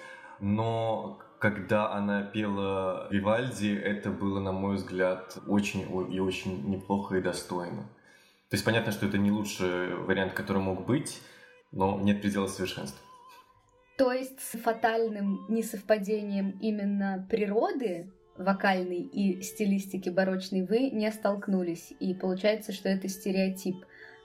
но 0.42 1.20
когда 1.38 1.92
она 1.92 2.22
пела 2.22 3.06
Вивальди, 3.10 3.74
это 3.74 4.10
было, 4.10 4.40
на 4.40 4.50
мой 4.50 4.74
взгляд, 4.74 5.38
очень 5.46 5.82
и 6.12 6.18
очень 6.18 6.68
неплохо 6.68 7.16
и 7.16 7.22
достойно. 7.22 7.82
То 8.50 8.56
есть 8.56 8.64
понятно, 8.64 8.92
что 8.92 9.06
это 9.06 9.18
не 9.18 9.30
лучший 9.30 9.94
вариант, 9.94 10.34
который 10.34 10.60
мог 10.60 10.84
быть, 10.84 11.22
но 11.70 11.98
нет 12.00 12.20
предела 12.20 12.48
совершенства. 12.48 12.98
То 13.96 14.10
есть 14.12 14.40
с 14.40 14.58
фатальным 14.58 15.46
несовпадением 15.48 16.58
именно 16.60 17.24
природы 17.30 18.10
вокальной 18.36 19.02
и 19.02 19.42
стилистики 19.42 20.08
барочной 20.08 20.66
вы 20.66 20.90
не 20.90 21.10
столкнулись. 21.12 21.92
И 22.00 22.14
получается, 22.14 22.72
что 22.72 22.88
это 22.88 23.06
стереотип, 23.06 23.76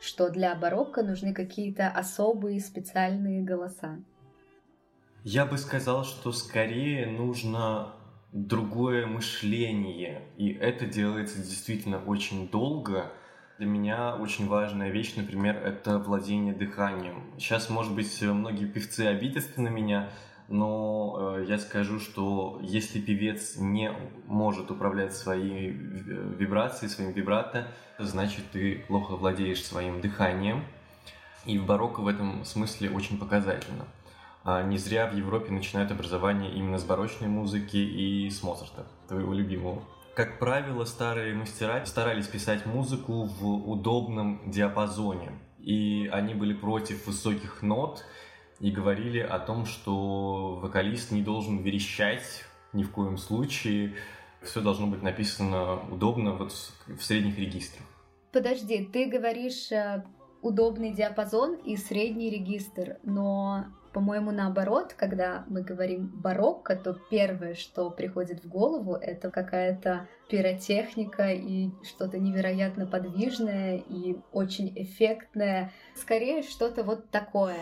что 0.01 0.29
для 0.29 0.55
барокко 0.55 1.03
нужны 1.03 1.33
какие-то 1.33 1.89
особые 1.89 2.59
специальные 2.59 3.43
голоса. 3.43 3.99
Я 5.23 5.45
бы 5.45 5.57
сказал, 5.57 6.05
что 6.05 6.31
скорее 6.31 7.07
нужно 7.07 7.93
другое 8.31 9.05
мышление, 9.07 10.21
и 10.37 10.51
это 10.51 10.85
делается 10.85 11.39
действительно 11.39 11.99
очень 11.99 12.49
долго. 12.49 13.11
Для 13.57 13.67
меня 13.67 14.15
очень 14.15 14.47
важная 14.47 14.89
вещь, 14.91 15.15
например, 15.15 15.55
это 15.57 15.97
владение 15.97 16.53
дыханием. 16.53 17.23
Сейчас, 17.37 17.69
может 17.69 17.93
быть, 17.93 18.21
многие 18.21 18.65
певцы 18.65 19.01
обидятся 19.01 19.61
на 19.61 19.69
меня, 19.69 20.09
но 20.47 21.35
э, 21.37 21.45
я 21.47 21.57
скажу, 21.57 21.99
что 21.99 22.59
если 22.61 23.01
певец 23.01 23.57
не 23.57 23.91
может 24.27 24.71
управлять 24.71 25.15
своей 25.15 25.71
вибрацией, 25.71 26.89
своим 26.89 27.11
вибрато, 27.11 27.67
значит 27.99 28.43
ты 28.51 28.85
плохо 28.87 29.15
владеешь 29.15 29.63
своим 29.63 29.99
дыханием. 29.99 30.63
И 31.45 31.57
в 31.57 31.65
барокко 31.65 32.01
в 32.01 32.07
этом 32.07 32.45
смысле 32.45 32.91
очень 32.91 33.17
показательно. 33.17 33.85
А 34.49 34.63
не 34.63 34.77
зря 34.77 35.07
в 35.07 35.13
Европе 35.13 35.51
начинают 35.51 35.91
образование 35.91 36.49
именно 36.53 36.77
с 36.77 36.85
барочной 36.85 37.27
музыки 37.27 37.75
и 37.75 38.29
с 38.29 38.41
Моцарта, 38.43 38.87
твоего 39.09 39.33
любимого. 39.33 39.83
Как 40.15 40.39
правило, 40.39 40.85
старые 40.85 41.35
мастера 41.35 41.85
старались 41.85 42.27
писать 42.27 42.65
музыку 42.65 43.25
в 43.25 43.69
удобном 43.69 44.49
диапазоне, 44.49 45.33
и 45.59 46.09
они 46.13 46.33
были 46.33 46.53
против 46.53 47.07
высоких 47.07 47.61
нот 47.61 48.05
и 48.61 48.71
говорили 48.71 49.19
о 49.19 49.37
том, 49.37 49.65
что 49.65 50.55
вокалист 50.61 51.11
не 51.11 51.21
должен 51.21 51.57
верещать 51.57 52.45
ни 52.71 52.83
в 52.83 52.91
коем 52.91 53.17
случае, 53.17 53.95
все 54.41 54.61
должно 54.61 54.87
быть 54.87 55.03
написано 55.03 55.77
удобно 55.91 56.31
вот 56.31 56.53
в 56.87 57.01
средних 57.01 57.37
регистрах. 57.37 57.85
Подожди, 58.31 58.85
ты 58.85 59.07
говоришь 59.07 59.73
э, 59.73 60.05
удобный 60.41 60.93
диапазон 60.93 61.55
и 61.55 61.75
средний 61.75 62.29
регистр, 62.29 62.97
но 63.03 63.65
по-моему, 64.07 64.31
наоборот, 64.31 64.93
когда 64.93 65.43
мы 65.49 65.63
говорим 65.63 66.07
барокко, 66.07 66.77
то 66.77 66.93
первое, 67.11 67.55
что 67.55 67.89
приходит 67.91 68.41
в 68.41 68.47
голову, 68.47 68.93
это 68.93 69.29
какая-то 69.29 70.07
пиротехника 70.29 71.33
и 71.33 71.71
что-то 71.83 72.17
невероятно 72.17 72.85
подвижное 72.85 73.83
и 73.89 74.15
очень 74.31 74.71
эффектное. 74.77 75.73
Скорее, 75.93 76.43
что-то 76.43 76.83
вот 76.83 77.09
такое. 77.09 77.57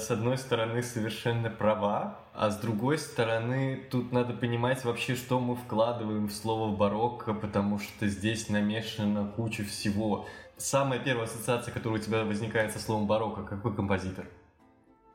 С 0.00 0.10
одной 0.10 0.38
стороны, 0.38 0.82
совершенно 0.82 1.50
права, 1.50 2.18
а 2.34 2.50
с 2.50 2.58
другой 2.58 2.98
стороны, 2.98 3.84
тут 3.90 4.12
надо 4.12 4.32
понимать 4.32 4.84
вообще, 4.84 5.14
что 5.14 5.38
мы 5.38 5.54
вкладываем 5.54 6.26
в 6.26 6.32
слово 6.32 6.74
барокко, 6.74 7.34
потому 7.34 7.78
что 7.78 8.08
здесь 8.08 8.48
намешана 8.48 9.26
куча 9.26 9.62
всего. 9.62 10.26
Самая 10.56 10.98
первая 10.98 11.26
ассоциация, 11.26 11.72
которая 11.72 12.00
у 12.00 12.02
тебя 12.02 12.24
возникает 12.24 12.72
со 12.72 12.78
словом 12.78 13.06
барокко, 13.06 13.44
какой 13.44 13.74
композитор? 13.74 14.26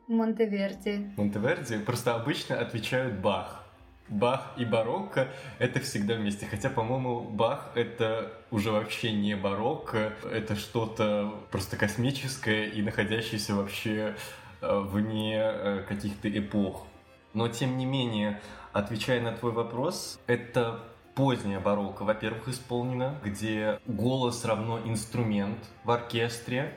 Монтеверди. 0.08 1.12
Монтеверди 1.18 1.80
просто 1.80 2.16
обычно 2.16 2.60
отвечают 2.60 3.20
Бах. 3.20 3.64
Бах 4.08 4.54
и 4.56 4.66
барокко— 4.66 5.30
это 5.60 5.80
всегда 5.80 6.14
вместе. 6.14 6.46
Хотя, 6.46 6.70
по-моему, 6.70 7.22
Бах— 7.22 7.72
это 7.76 8.32
уже 8.52 8.72
вообще 8.72 9.12
не 9.12 9.36
барокко, 9.36 10.14
это 10.32 10.56
что-то 10.56 11.34
просто 11.50 11.76
космическое 11.76 12.68
и 12.68 12.84
находящееся 12.84 13.56
вообще 13.56 14.16
вне 14.62 15.38
э, 15.38 15.84
каких-то 15.88 16.30
эпох. 16.30 16.86
Но, 17.34 17.48
тем 17.48 17.78
не 17.78 17.86
менее, 17.86 18.40
отвечая 18.74 19.22
на 19.22 19.32
твой 19.34 19.52
вопрос, 19.52 20.20
это 20.28 20.80
поздняя 21.16 21.60
барокко, 21.60 22.04
во-первых, 22.04 22.48
исполнена, 22.50 23.16
где 23.24 23.80
голос 23.88 24.46
равно 24.46 24.80
инструмент 24.86 25.60
в 25.84 25.92
оркестре, 25.92 26.74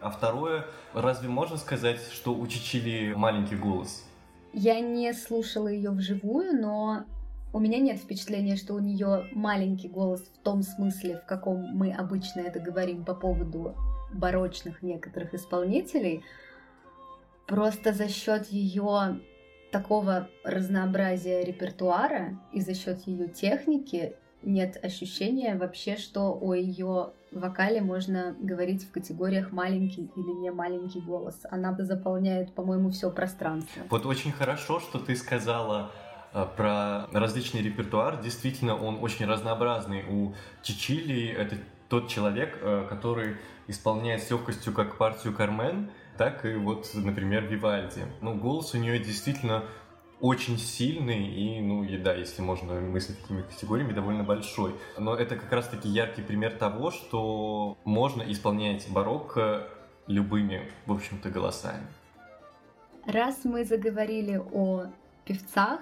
а 0.00 0.10
второе, 0.10 0.66
разве 0.94 1.28
можно 1.28 1.56
сказать, 1.56 2.00
что 2.12 2.34
у 2.34 2.46
Чичили 2.46 3.14
маленький 3.14 3.54
голос? 3.54 4.04
Я 4.52 4.80
не 4.80 5.12
слушала 5.14 5.68
ее 5.68 5.90
вживую, 5.90 6.60
но 6.60 7.04
у 7.52 7.60
меня 7.60 7.78
нет 7.78 7.98
впечатления, 7.98 8.56
что 8.56 8.74
у 8.74 8.80
нее 8.80 9.28
маленький 9.32 9.88
голос 9.88 10.22
в 10.22 10.38
том 10.42 10.62
смысле, 10.62 11.18
в 11.18 11.26
каком 11.26 11.60
мы 11.76 11.92
обычно 11.92 12.40
это 12.40 12.58
говорим 12.58 13.04
по 13.04 13.14
поводу 13.14 13.76
барочных 14.12 14.82
некоторых 14.82 15.34
исполнителей. 15.34 16.24
Просто 17.52 17.92
за 17.92 18.08
счет 18.08 18.46
ее 18.46 19.20
такого 19.70 20.30
разнообразия 20.42 21.44
репертуара 21.44 22.38
и 22.50 22.62
за 22.62 22.74
счет 22.74 23.06
ее 23.06 23.28
техники 23.28 24.14
нет 24.42 24.82
ощущения 24.82 25.54
вообще, 25.56 25.98
что 25.98 26.38
о 26.40 26.54
ее 26.54 27.10
вокале 27.30 27.82
можно 27.82 28.34
говорить 28.40 28.84
в 28.84 28.90
категориях 28.90 29.52
маленький 29.52 30.10
или 30.16 30.40
не 30.40 30.50
маленький 30.50 31.02
голос. 31.02 31.42
Она 31.50 31.76
заполняет, 31.78 32.54
по-моему, 32.54 32.88
все 32.88 33.10
пространство. 33.10 33.82
Вот 33.90 34.06
очень 34.06 34.32
хорошо, 34.32 34.80
что 34.80 34.98
ты 34.98 35.14
сказала 35.14 35.90
э, 36.32 36.46
про 36.56 37.06
различный 37.12 37.60
репертуар. 37.60 38.22
Действительно, 38.22 38.76
он 38.76 38.96
очень 39.02 39.26
разнообразный. 39.26 40.04
У 40.08 40.34
Чичили 40.62 41.28
это 41.28 41.56
тот 41.90 42.08
человек, 42.08 42.58
э, 42.62 42.86
который 42.88 43.36
исполняет 43.68 44.22
с 44.22 44.30
легкостью 44.30 44.72
как 44.72 44.96
партию 44.96 45.34
Кармен, 45.34 45.90
так 46.16 46.44
и 46.44 46.54
вот, 46.54 46.88
например, 46.94 47.46
Вивальди. 47.46 48.02
Ну, 48.20 48.34
голос 48.34 48.74
у 48.74 48.78
нее 48.78 48.98
действительно 48.98 49.64
очень 50.20 50.56
сильный 50.56 51.26
и, 51.26 51.60
ну, 51.60 51.82
и 51.82 51.98
да, 51.98 52.14
если 52.14 52.42
можно 52.42 52.74
мыслить 52.80 53.20
такими 53.20 53.42
категориями, 53.42 53.92
довольно 53.92 54.22
большой. 54.22 54.74
Но 54.96 55.16
это 55.16 55.36
как 55.36 55.50
раз-таки 55.52 55.88
яркий 55.88 56.22
пример 56.22 56.52
того, 56.52 56.92
что 56.92 57.76
можно 57.84 58.22
исполнять 58.22 58.88
барокко 58.88 59.68
любыми, 60.06 60.70
в 60.86 60.92
общем-то, 60.92 61.28
голосами. 61.30 61.86
Раз 63.04 63.44
мы 63.44 63.64
заговорили 63.64 64.40
о 64.52 64.86
певцах 65.24 65.80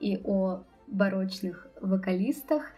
и 0.00 0.20
о 0.22 0.60
барочных 0.86 1.66
вокалистах, 1.80 2.72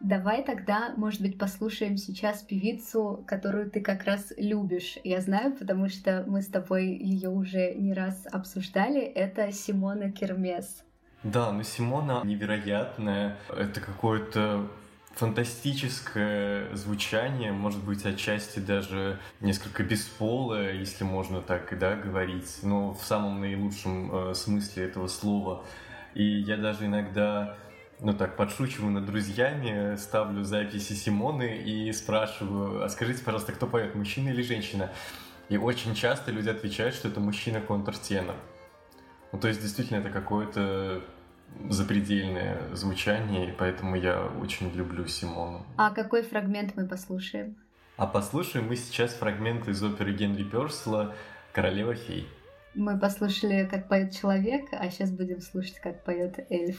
Давай 0.00 0.44
тогда, 0.44 0.92
может 0.96 1.22
быть, 1.22 1.38
послушаем 1.38 1.96
сейчас 1.96 2.42
певицу, 2.42 3.24
которую 3.26 3.70
ты 3.70 3.80
как 3.80 4.04
раз 4.04 4.32
любишь. 4.36 4.98
Я 5.04 5.20
знаю, 5.20 5.56
потому 5.56 5.88
что 5.88 6.24
мы 6.26 6.42
с 6.42 6.46
тобой 6.46 6.88
ее 6.88 7.30
уже 7.30 7.74
не 7.74 7.94
раз 7.94 8.26
обсуждали. 8.30 9.00
Это 9.00 9.50
Симона 9.52 10.12
Кермес. 10.12 10.84
Да, 11.22 11.50
ну 11.50 11.62
Симона 11.62 12.20
невероятная. 12.24 13.36
Это 13.48 13.80
какое-то 13.80 14.68
фантастическое 15.16 16.74
звучание, 16.74 17.50
может 17.50 17.82
быть, 17.82 18.04
отчасти 18.04 18.58
даже 18.58 19.18
несколько 19.40 19.82
бесполое, 19.82 20.74
если 20.74 21.04
можно 21.04 21.40
так 21.40 21.76
да, 21.78 21.96
говорить, 21.96 22.58
но 22.62 22.92
в 22.92 23.02
самом 23.02 23.40
наилучшем 23.40 24.14
э, 24.14 24.34
смысле 24.34 24.84
этого 24.84 25.08
слова. 25.08 25.64
И 26.14 26.22
я 26.22 26.58
даже 26.58 26.84
иногда 26.84 27.56
ну 28.00 28.12
так, 28.12 28.36
подшучиваю 28.36 28.92
над 28.92 29.06
друзьями, 29.06 29.96
ставлю 29.96 30.44
записи 30.44 30.92
Симоны 30.92 31.56
и 31.58 31.92
спрашиваю, 31.92 32.84
а 32.84 32.88
скажите, 32.88 33.24
пожалуйста, 33.24 33.52
кто 33.52 33.66
поет, 33.66 33.94
мужчина 33.94 34.28
или 34.28 34.42
женщина? 34.42 34.90
И 35.48 35.56
очень 35.56 35.94
часто 35.94 36.32
люди 36.32 36.48
отвечают, 36.48 36.94
что 36.94 37.08
это 37.08 37.20
мужчина 37.20 37.60
контртенор. 37.60 38.36
Ну, 39.32 39.38
то 39.38 39.48
есть, 39.48 39.62
действительно, 39.62 39.98
это 39.98 40.10
какое-то 40.10 41.02
запредельное 41.68 42.60
звучание, 42.74 43.50
и 43.50 43.52
поэтому 43.52 43.96
я 43.96 44.22
очень 44.42 44.70
люблю 44.74 45.06
Симону. 45.06 45.64
А 45.76 45.90
какой 45.90 46.22
фрагмент 46.22 46.74
мы 46.76 46.86
послушаем? 46.86 47.56
А 47.96 48.06
послушаем 48.06 48.66
мы 48.66 48.76
сейчас 48.76 49.14
фрагмент 49.14 49.68
из 49.68 49.82
оперы 49.82 50.12
Генри 50.12 50.44
Персела 50.44 51.14
«Королева 51.52 51.94
фей». 51.94 52.28
Мы 52.74 52.98
послушали, 52.98 53.66
как 53.70 53.88
поет 53.88 54.12
человек, 54.12 54.66
а 54.72 54.90
сейчас 54.90 55.10
будем 55.10 55.40
слушать, 55.40 55.78
как 55.78 56.04
поет 56.04 56.44
эльф. 56.50 56.78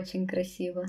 очень 0.00 0.26
красиво. 0.26 0.86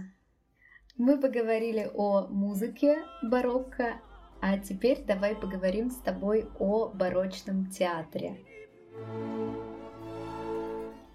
Мы 0.97 1.19
поговорили 1.19 1.89
о 1.93 2.28
музыке 2.28 3.00
барокко, 3.21 4.00
а 4.41 4.58
теперь 4.58 5.04
давай 5.06 5.36
поговорим 5.36 5.89
с 5.89 5.97
тобой 5.97 6.47
о 6.60 6.89
барочном 6.89 7.69
театре. 7.69 8.38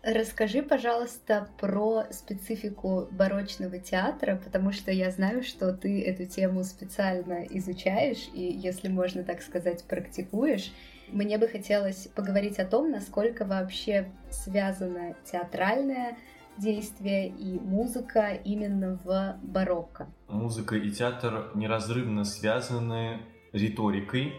Расскажи, 0.02 0.62
пожалуйста, 0.62 1.48
про 1.58 2.04
специфику 2.10 3.08
барочного 3.10 3.80
театра, 3.80 4.40
потому 4.42 4.70
что 4.70 4.92
я 4.92 5.10
знаю, 5.10 5.42
что 5.42 5.72
ты 5.72 6.00
эту 6.00 6.26
тему 6.26 6.62
специально 6.62 7.44
изучаешь 7.50 8.28
и, 8.32 8.42
если 8.42 8.88
можно 8.88 9.24
так 9.24 9.42
сказать, 9.42 9.82
практикуешь. 9.84 10.72
Мне 11.08 11.38
бы 11.38 11.48
хотелось 11.48 12.06
поговорить 12.14 12.60
о 12.60 12.66
том, 12.66 12.92
насколько 12.92 13.44
вообще 13.44 14.06
связана 14.30 15.16
театральная 15.24 16.16
действия 16.58 17.28
и 17.28 17.58
музыка 17.58 18.32
именно 18.32 18.98
в 19.04 19.36
барокко? 19.42 20.08
Музыка 20.28 20.76
и 20.76 20.90
театр 20.90 21.50
неразрывно 21.54 22.24
связаны 22.24 23.20
риторикой, 23.52 24.34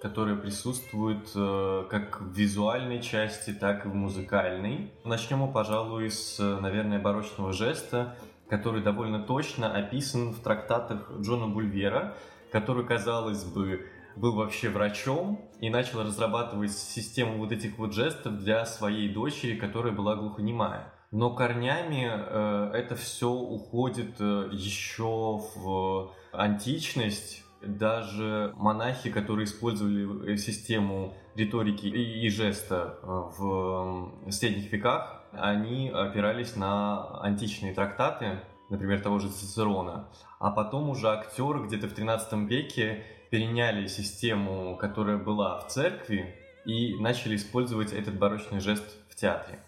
которая 0.00 0.36
присутствует 0.36 1.30
э, 1.34 1.84
как 1.90 2.20
в 2.20 2.32
визуальной 2.32 3.00
части, 3.00 3.52
так 3.52 3.86
и 3.86 3.88
в 3.88 3.94
музыкальной. 3.94 4.92
Начнем 5.04 5.38
мы, 5.38 5.52
пожалуй, 5.52 6.10
с, 6.10 6.38
наверное, 6.38 7.00
барочного 7.00 7.52
жеста, 7.52 8.16
который 8.48 8.82
довольно 8.82 9.20
точно 9.20 9.74
описан 9.74 10.32
в 10.32 10.40
трактатах 10.40 11.10
Джона 11.20 11.48
Бульвера, 11.48 12.14
который, 12.52 12.84
казалось 12.84 13.44
бы, 13.44 13.86
был 14.16 14.34
вообще 14.34 14.68
врачом 14.68 15.40
и 15.60 15.68
начал 15.70 16.02
разрабатывать 16.02 16.72
систему 16.72 17.38
вот 17.38 17.52
этих 17.52 17.78
вот 17.78 17.92
жестов 17.92 18.38
для 18.38 18.64
своей 18.64 19.12
дочери, 19.12 19.56
которая 19.56 19.92
была 19.92 20.16
глухонемая. 20.16 20.92
Но 21.16 21.30
корнями 21.30 22.12
э, 22.12 22.70
это 22.74 22.94
все 22.94 23.30
уходит 23.30 24.16
э, 24.20 24.50
еще 24.52 25.40
в 25.54 26.10
античность. 26.30 27.42
Даже 27.62 28.52
монахи, 28.54 29.10
которые 29.10 29.46
использовали 29.46 30.34
э, 30.34 30.36
систему 30.36 31.14
риторики 31.34 31.86
и, 31.86 32.26
и 32.26 32.28
жеста 32.28 32.98
э, 33.02 33.06
в 33.06 34.30
средних 34.30 34.70
веках, 34.70 35.22
они 35.32 35.88
опирались 35.88 36.54
на 36.54 37.18
античные 37.22 37.72
трактаты, 37.72 38.42
например, 38.68 39.00
того 39.00 39.18
же 39.18 39.30
Цицерона. 39.30 40.10
А 40.38 40.50
потом 40.50 40.90
уже 40.90 41.08
актеры 41.08 41.66
где-то 41.66 41.88
в 41.88 41.94
13 41.94 42.46
веке 42.46 43.04
переняли 43.30 43.86
систему, 43.86 44.76
которая 44.76 45.16
была 45.16 45.60
в 45.60 45.68
церкви, 45.68 46.34
и 46.66 46.94
начали 47.00 47.36
использовать 47.36 47.94
этот 47.94 48.18
барочный 48.18 48.60
жест 48.60 48.84
в 49.08 49.14
театре. 49.16 49.60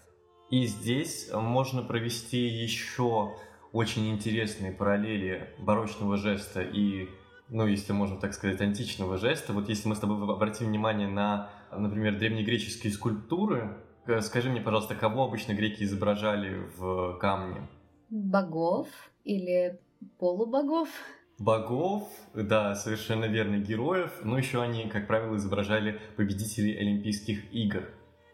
И 0.49 0.65
здесь 0.65 1.29
можно 1.33 1.83
провести 1.83 2.47
еще 2.47 3.35
очень 3.71 4.09
интересные 4.09 4.71
параллели 4.71 5.53
барочного 5.59 6.17
жеста 6.17 6.61
и, 6.61 7.07
ну, 7.49 7.67
если 7.67 7.93
можно 7.93 8.19
так 8.19 8.33
сказать, 8.33 8.59
античного 8.61 9.17
жеста. 9.17 9.53
Вот 9.53 9.69
если 9.69 9.87
мы 9.87 9.95
с 9.95 9.99
тобой 9.99 10.17
обратим 10.23 10.67
внимание 10.67 11.07
на, 11.07 11.49
например, 11.71 12.17
древнегреческие 12.17 12.91
скульптуры, 12.91 13.77
скажи 14.21 14.49
мне, 14.49 14.61
пожалуйста, 14.61 14.95
кого 14.95 15.25
обычно 15.25 15.53
греки 15.53 15.83
изображали 15.83 16.63
в 16.77 17.17
камне? 17.19 17.67
Богов 18.09 18.87
или 19.23 19.79
полубогов? 20.17 20.89
богов, 21.39 22.03
да, 22.33 22.75
совершенно 22.75 23.25
верно, 23.25 23.57
героев, 23.57 24.11
но 24.23 24.37
еще 24.37 24.61
они, 24.61 24.89
как 24.89 25.07
правило, 25.07 25.37
изображали 25.37 25.99
победителей 26.17 26.77
Олимпийских 26.77 27.51
игр. 27.53 27.85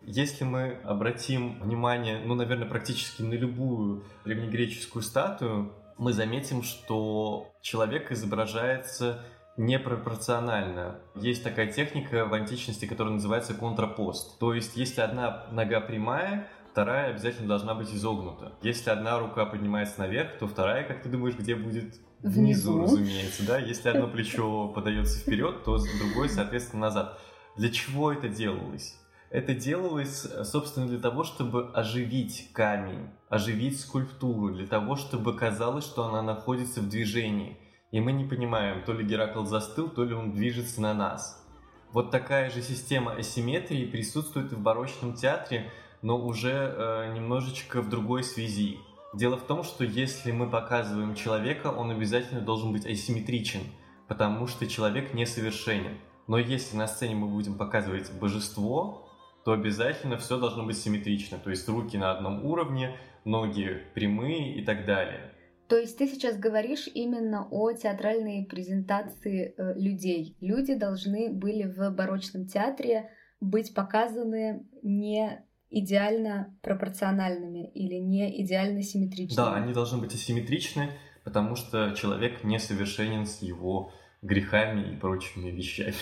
Если 0.05 0.43
мы 0.43 0.77
обратим 0.83 1.59
внимание, 1.59 2.19
ну, 2.23 2.35
наверное, 2.35 2.67
практически 2.67 3.23
на 3.23 3.33
любую 3.33 4.03
древнегреческую 4.23 5.01
статую, 5.01 5.73
мы 5.97 6.13
заметим, 6.13 6.61
что 6.61 7.51
человек 7.61 8.11
изображается 8.11 9.23
непропорционально. 9.57 10.99
Есть 11.15 11.43
такая 11.43 11.71
техника 11.71 12.25
в 12.25 12.33
античности, 12.33 12.85
которая 12.85 13.13
называется 13.13 13.53
контрапост. 13.53 14.37
То 14.37 14.53
есть, 14.53 14.75
если 14.75 15.01
одна 15.01 15.47
нога 15.51 15.79
прямая, 15.79 16.47
вторая 16.71 17.11
обязательно 17.11 17.47
должна 17.47 17.73
быть 17.73 17.91
изогнута. 17.93 18.53
Если 18.61 18.89
одна 18.89 19.17
рука 19.17 19.45
поднимается 19.45 19.99
наверх, 19.99 20.37
то 20.37 20.47
вторая, 20.47 20.83
как 20.83 21.01
ты 21.01 21.09
думаешь, 21.09 21.35
где 21.35 21.55
будет? 21.55 21.95
Внизу, 22.21 22.73
Внизу 22.73 22.83
разумеется, 22.83 23.45
да. 23.45 23.57
Если 23.57 23.87
одно 23.89 24.07
плечо 24.07 24.67
подается 24.69 25.19
вперед, 25.19 25.63
то 25.63 25.77
другое, 25.99 26.27
соответственно, 26.27 26.87
назад. 26.87 27.19
Для 27.55 27.69
чего 27.69 28.11
это 28.11 28.27
делалось? 28.27 28.99
Это 29.29 29.53
делалось, 29.53 30.27
собственно, 30.43 30.87
для 30.87 30.99
того, 30.99 31.23
чтобы 31.23 31.71
оживить 31.73 32.51
камень, 32.53 33.09
оживить 33.29 33.79
скульптуру, 33.79 34.53
для 34.53 34.67
того, 34.67 34.95
чтобы 34.95 35.35
казалось, 35.35 35.83
что 35.83 36.05
она 36.05 36.21
находится 36.21 36.81
в 36.81 36.89
движении. 36.89 37.57
И 37.91 37.99
мы 37.99 38.11
не 38.11 38.25
понимаем, 38.25 38.83
то 38.83 38.93
ли 38.93 39.05
Геракл 39.05 39.45
застыл, 39.45 39.89
то 39.89 40.03
ли 40.03 40.13
он 40.13 40.33
движется 40.33 40.81
на 40.81 40.93
нас. 40.93 41.43
Вот 41.91 42.11
такая 42.11 42.49
же 42.49 42.61
система 42.61 43.13
асимметрии 43.13 43.85
присутствует 43.85 44.51
и 44.51 44.55
в 44.55 44.59
барочном 44.59 45.13
театре, 45.13 45.71
но 46.01 46.17
уже 46.17 46.51
э, 46.51 47.13
немножечко 47.15 47.81
в 47.81 47.89
другой 47.89 48.23
связи. 48.23 48.79
Дело 49.13 49.37
в 49.37 49.43
том, 49.43 49.63
что 49.63 49.85
если 49.85 50.31
мы 50.31 50.49
показываем 50.49 51.15
человека, 51.15 51.67
он 51.67 51.91
обязательно 51.91 52.41
должен 52.41 52.73
быть 52.73 52.85
асимметричен, 52.85 53.61
потому 54.09 54.45
что 54.47 54.67
человек 54.67 55.13
несовершенен. 55.13 55.97
Но 56.27 56.37
если 56.37 56.75
на 56.75 56.87
сцене 56.87 57.15
мы 57.15 57.27
будем 57.27 57.57
показывать 57.57 58.11
божество, 58.11 59.04
то 59.45 59.53
обязательно 59.53 60.17
все 60.17 60.39
должно 60.39 60.65
быть 60.65 60.77
симметрично, 60.77 61.37
то 61.37 61.51
есть 61.51 61.69
руки 61.69 61.97
на 61.97 62.11
одном 62.11 62.43
уровне, 62.43 62.97
ноги 63.25 63.79
прямые 63.93 64.59
и 64.59 64.65
так 64.65 64.87
далее. 64.87 65.31
То 65.67 65.77
есть 65.77 65.97
ты 65.99 66.07
сейчас 66.07 66.37
говоришь 66.37 66.87
именно 66.91 67.47
о 67.51 67.71
театральной 67.71 68.45
презентации 68.45 69.53
э, 69.55 69.79
людей. 69.79 70.35
Люди 70.41 70.73
должны 70.75 71.31
были 71.31 71.71
в 71.71 71.91
барочном 71.91 72.47
театре 72.47 73.11
быть 73.39 73.73
показаны 73.75 74.65
не 74.81 75.43
идеально 75.69 76.57
пропорциональными 76.63 77.69
или 77.69 77.95
не 77.95 78.43
идеально 78.43 78.81
симметричными. 78.81 79.35
Да, 79.35 79.53
они 79.53 79.73
должны 79.73 79.99
быть 79.99 80.13
асимметричны, 80.13 80.89
потому 81.23 81.55
что 81.55 81.91
человек 81.91 82.43
несовершенен 82.43 83.27
с 83.27 83.43
его 83.43 83.91
грехами 84.23 84.93
и 84.93 84.95
прочими 84.95 85.49
вещами. 85.49 85.93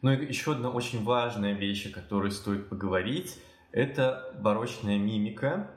Ну 0.00 0.12
и 0.12 0.26
еще 0.26 0.52
одна 0.52 0.70
очень 0.70 1.02
важная 1.02 1.54
вещь, 1.54 1.86
о 1.86 1.92
которой 1.92 2.30
стоит 2.30 2.68
поговорить, 2.68 3.36
это 3.72 4.32
барочная 4.40 4.96
мимика. 4.96 5.70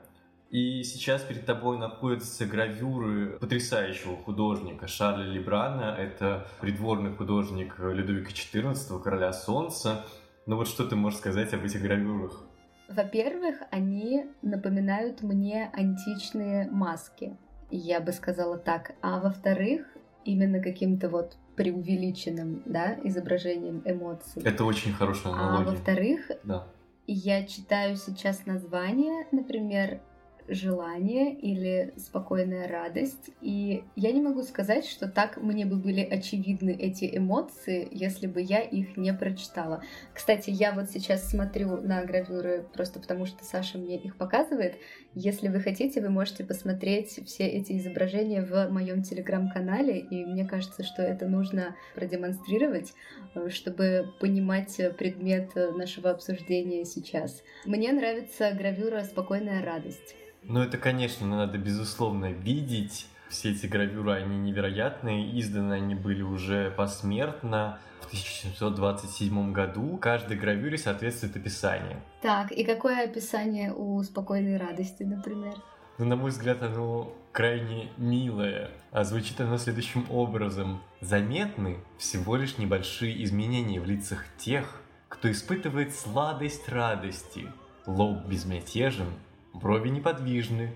И 0.50 0.82
сейчас 0.84 1.22
перед 1.22 1.46
тобой 1.46 1.78
находятся 1.78 2.44
гравюры 2.44 3.38
потрясающего 3.38 4.16
художника 4.16 4.86
Шарля 4.86 5.24
Лебрана. 5.24 5.96
Это 5.98 6.46
придворный 6.60 7.10
художник 7.10 7.78
Людовика 7.78 8.30
XIV, 8.30 9.02
короля 9.02 9.32
солнца. 9.32 10.04
Ну 10.46 10.56
вот 10.56 10.68
что 10.68 10.86
ты 10.86 10.94
можешь 10.94 11.20
сказать 11.20 11.54
об 11.54 11.64
этих 11.64 11.80
гравюрах? 11.80 12.44
Во-первых, 12.88 13.56
они 13.70 14.26
напоминают 14.42 15.22
мне 15.22 15.70
античные 15.72 16.68
маски, 16.70 17.38
я 17.70 18.00
бы 18.00 18.12
сказала 18.12 18.58
так. 18.58 18.92
А 19.00 19.18
во-вторых, 19.18 19.86
именно 20.26 20.60
каким-то 20.60 21.08
вот 21.08 21.36
преувеличенным, 21.56 22.62
да, 22.66 22.98
изображением 23.04 23.82
эмоций. 23.84 24.42
Это 24.42 24.64
очень 24.64 24.92
хорошая 24.92 25.32
аналогия. 25.34 25.68
А 25.68 25.72
во-вторых, 25.72 26.30
да. 26.44 26.66
я 27.06 27.44
читаю 27.44 27.96
сейчас 27.96 28.46
название, 28.46 29.26
например, 29.32 30.00
желание 30.48 31.34
или 31.34 31.92
спокойная 31.96 32.68
радость. 32.68 33.30
И 33.40 33.84
я 33.96 34.12
не 34.12 34.20
могу 34.20 34.42
сказать, 34.42 34.86
что 34.86 35.08
так 35.08 35.36
мне 35.36 35.66
бы 35.66 35.76
были 35.76 36.00
очевидны 36.00 36.70
эти 36.70 37.16
эмоции, 37.16 37.88
если 37.90 38.26
бы 38.26 38.40
я 38.40 38.60
их 38.60 38.96
не 38.96 39.12
прочитала. 39.14 39.82
Кстати, 40.14 40.50
я 40.50 40.72
вот 40.72 40.90
сейчас 40.90 41.28
смотрю 41.28 41.76
на 41.80 42.04
гравюры 42.04 42.66
просто 42.72 43.00
потому, 43.00 43.26
что 43.26 43.44
Саша 43.44 43.78
мне 43.78 43.96
их 43.96 44.16
показывает. 44.16 44.76
Если 45.14 45.48
вы 45.48 45.60
хотите, 45.60 46.00
вы 46.00 46.08
можете 46.08 46.44
посмотреть 46.44 47.20
все 47.26 47.46
эти 47.46 47.76
изображения 47.78 48.42
в 48.42 48.68
моем 48.70 49.02
телеграм-канале, 49.02 49.98
и 49.98 50.24
мне 50.24 50.46
кажется, 50.46 50.82
что 50.82 51.02
это 51.02 51.26
нужно 51.26 51.76
продемонстрировать, 51.94 52.94
э, 53.34 53.48
чтобы 53.50 54.12
понимать 54.20 54.80
предмет 54.98 55.54
нашего 55.54 56.10
обсуждения 56.10 56.84
сейчас. 56.84 57.42
Мне 57.66 57.92
нравится 57.92 58.52
гравюра 58.52 59.02
«Спокойная 59.04 59.64
радость». 59.64 60.16
Ну, 60.44 60.60
это, 60.60 60.76
конечно, 60.78 61.26
надо, 61.26 61.58
безусловно, 61.58 62.32
видеть. 62.32 63.06
Все 63.28 63.52
эти 63.52 63.66
гравюры, 63.66 64.12
они 64.12 64.36
невероятные. 64.36 65.38
Изданы 65.38 65.74
они 65.74 65.94
были 65.94 66.22
уже 66.22 66.70
посмертно 66.70 67.78
в 68.00 68.06
1727 68.06 69.52
году. 69.52 69.96
Каждой 69.96 70.36
гравюре 70.36 70.76
соответствует 70.76 71.36
описание. 71.36 72.02
Так, 72.20 72.52
и 72.52 72.64
какое 72.64 73.04
описание 73.04 73.72
у 73.72 74.02
«Спокойной 74.02 74.58
радости», 74.58 75.02
например? 75.02 75.54
Ну, 75.98 76.04
на 76.04 76.16
мой 76.16 76.30
взгляд, 76.30 76.62
оно 76.62 77.14
крайне 77.32 77.90
милое. 77.96 78.70
А 78.90 79.04
звучит 79.04 79.40
оно 79.40 79.56
следующим 79.56 80.06
образом. 80.10 80.82
Заметны 81.00 81.78
всего 81.96 82.36
лишь 82.36 82.58
небольшие 82.58 83.22
изменения 83.24 83.80
в 83.80 83.86
лицах 83.86 84.24
тех, 84.36 84.82
кто 85.08 85.30
испытывает 85.30 85.94
сладость 85.94 86.68
радости. 86.68 87.46
Лоб 87.86 88.26
безмятежен, 88.26 89.08
Брови 89.54 89.90
неподвижны, 89.90 90.72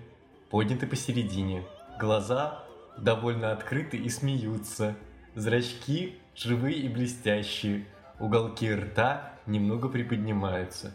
подняты 0.49 0.87
посередине. 0.87 1.63
Глаза 1.99 2.63
довольно 2.97 3.51
открыты 3.51 3.97
и 3.97 4.09
смеются. 4.09 4.95
Зрачки 5.35 6.19
живые 6.35 6.77
и 6.77 6.87
блестящие. 6.87 7.85
Уголки 8.19 8.73
рта 8.73 9.33
немного 9.45 9.89
приподнимаются. 9.89 10.93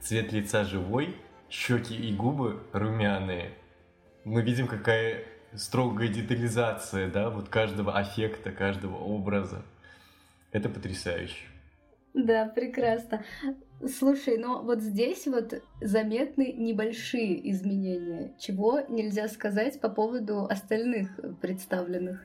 Цвет 0.00 0.32
лица 0.32 0.64
живой, 0.64 1.16
щеки 1.50 1.94
и 1.96 2.14
губы 2.14 2.62
румяные. 2.72 3.52
Мы 4.24 4.42
видим, 4.42 4.66
какая 4.66 5.24
строгая 5.54 6.08
детализация, 6.08 7.10
да, 7.10 7.30
вот 7.30 7.48
каждого 7.48 7.96
аффекта, 7.96 8.52
каждого 8.52 8.96
образа. 8.96 9.62
Это 10.52 10.68
потрясающе. 10.68 11.46
Да, 12.12 12.46
прекрасно. 12.46 13.24
Слушай, 13.86 14.38
но 14.38 14.62
вот 14.62 14.80
здесь 14.80 15.26
вот 15.26 15.62
заметны 15.80 16.52
небольшие 16.52 17.50
изменения, 17.50 18.34
чего 18.38 18.80
нельзя 18.88 19.28
сказать 19.28 19.80
по 19.80 19.88
поводу 19.88 20.44
остальных 20.44 21.08
представленных 21.40 22.24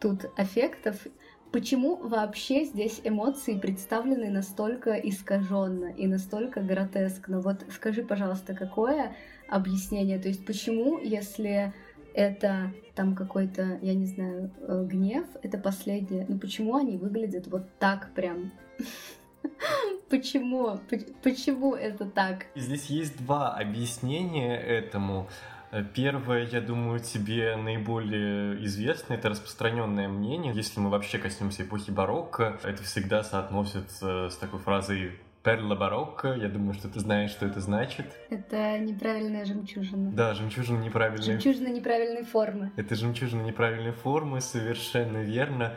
тут 0.00 0.26
аффектов. 0.36 1.06
Почему 1.52 1.96
вообще 1.96 2.64
здесь 2.64 3.00
эмоции 3.04 3.58
представлены 3.58 4.30
настолько 4.30 4.94
искаженно 4.94 5.86
и 5.86 6.06
настолько 6.06 6.60
гротескно? 6.60 7.40
Вот 7.40 7.64
скажи, 7.70 8.02
пожалуйста, 8.02 8.54
какое 8.54 9.14
объяснение? 9.48 10.18
То 10.18 10.28
есть 10.28 10.44
почему, 10.44 10.98
если 10.98 11.72
это 12.14 12.72
там 12.94 13.14
какой-то, 13.14 13.78
я 13.80 13.94
не 13.94 14.06
знаю, 14.06 14.50
э, 14.58 14.84
гнев, 14.86 15.26
это 15.42 15.58
последнее, 15.58 16.26
ну 16.28 16.38
почему 16.38 16.76
они 16.76 16.96
выглядят 16.96 17.46
вот 17.46 17.78
так 17.78 18.10
прям? 18.14 18.52
Почему? 20.10 20.80
Почему 21.22 21.74
это 21.74 22.06
так? 22.06 22.46
Здесь 22.54 22.86
есть 22.86 23.16
два 23.18 23.54
объяснения 23.54 24.56
этому. 24.56 25.28
Э, 25.72 25.82
первое, 25.82 26.46
я 26.46 26.60
думаю, 26.60 27.00
тебе 27.00 27.56
наиболее 27.56 28.64
известно, 28.64 29.14
это 29.14 29.28
распространенное 29.28 30.08
мнение. 30.08 30.52
Если 30.54 30.80
мы 30.80 30.90
вообще 30.90 31.18
коснемся 31.18 31.64
эпохи 31.64 31.90
барокко, 31.90 32.58
это 32.62 32.82
всегда 32.82 33.22
соотносится 33.24 34.30
с 34.30 34.36
такой 34.36 34.60
фразой 34.60 35.18
Перла 35.42 35.76
барокко. 35.76 36.34
Я 36.34 36.48
думаю, 36.48 36.74
что 36.74 36.88
ты 36.88 36.98
знаешь, 36.98 37.30
что 37.30 37.46
это 37.46 37.60
значит. 37.60 38.06
Это 38.30 38.78
неправильная 38.80 39.44
жемчужина. 39.44 40.10
Да, 40.10 40.34
жемчужина 40.34 40.82
неправильной... 40.82 41.24
Жемчужина 41.24 41.68
неправильной 41.68 42.24
формы. 42.24 42.72
Это 42.74 42.96
жемчужина 42.96 43.42
неправильной 43.42 43.92
формы, 43.92 44.40
совершенно 44.40 45.18
верно. 45.18 45.74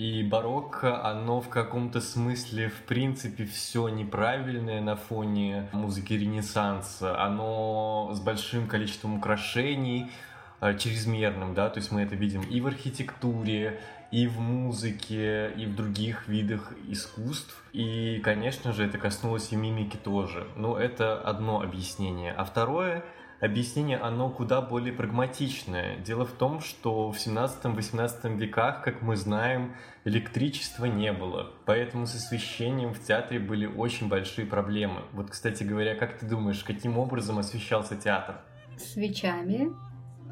И 0.00 0.22
барокко, 0.22 1.04
оно 1.04 1.42
в 1.42 1.50
каком-то 1.50 2.00
смысле, 2.00 2.70
в 2.70 2.84
принципе, 2.84 3.44
все 3.44 3.90
неправильное 3.90 4.80
на 4.80 4.96
фоне 4.96 5.68
музыки 5.74 6.14
Ренессанса. 6.14 7.22
Оно 7.22 8.10
с 8.14 8.18
большим 8.18 8.66
количеством 8.66 9.18
украшений, 9.18 10.10
э, 10.62 10.74
чрезмерным, 10.78 11.52
да, 11.52 11.68
то 11.68 11.80
есть 11.80 11.92
мы 11.92 12.00
это 12.00 12.16
видим 12.16 12.40
и 12.40 12.62
в 12.62 12.66
архитектуре, 12.66 13.78
и 14.10 14.26
в 14.26 14.40
музыке, 14.40 15.52
и 15.54 15.66
в 15.66 15.76
других 15.76 16.28
видах 16.28 16.72
искусств. 16.88 17.62
И, 17.74 18.22
конечно 18.24 18.72
же, 18.72 18.86
это 18.86 18.96
коснулось 18.96 19.52
и 19.52 19.56
мимики 19.56 19.98
тоже. 19.98 20.46
Но 20.56 20.78
это 20.78 21.20
одно 21.20 21.60
объяснение. 21.60 22.32
А 22.32 22.46
второе— 22.46 23.04
объяснение, 23.40 23.98
оно 23.98 24.30
куда 24.30 24.60
более 24.60 24.92
прагматичное. 24.92 25.96
Дело 25.96 26.24
в 26.24 26.32
том, 26.32 26.60
что 26.60 27.10
в 27.10 27.16
17-18 27.16 28.36
веках, 28.36 28.82
как 28.82 29.02
мы 29.02 29.16
знаем, 29.16 29.74
электричества 30.04 30.84
не 30.84 31.12
было. 31.12 31.52
Поэтому 31.66 32.06
с 32.06 32.14
освещением 32.14 32.94
в 32.94 33.02
театре 33.02 33.40
были 33.40 33.66
очень 33.66 34.08
большие 34.08 34.46
проблемы. 34.46 35.02
Вот, 35.12 35.30
кстати 35.30 35.62
говоря, 35.62 35.94
как 35.94 36.18
ты 36.18 36.26
думаешь, 36.26 36.62
каким 36.62 36.98
образом 36.98 37.38
освещался 37.38 37.96
театр? 37.96 38.36
Свечами, 38.76 39.70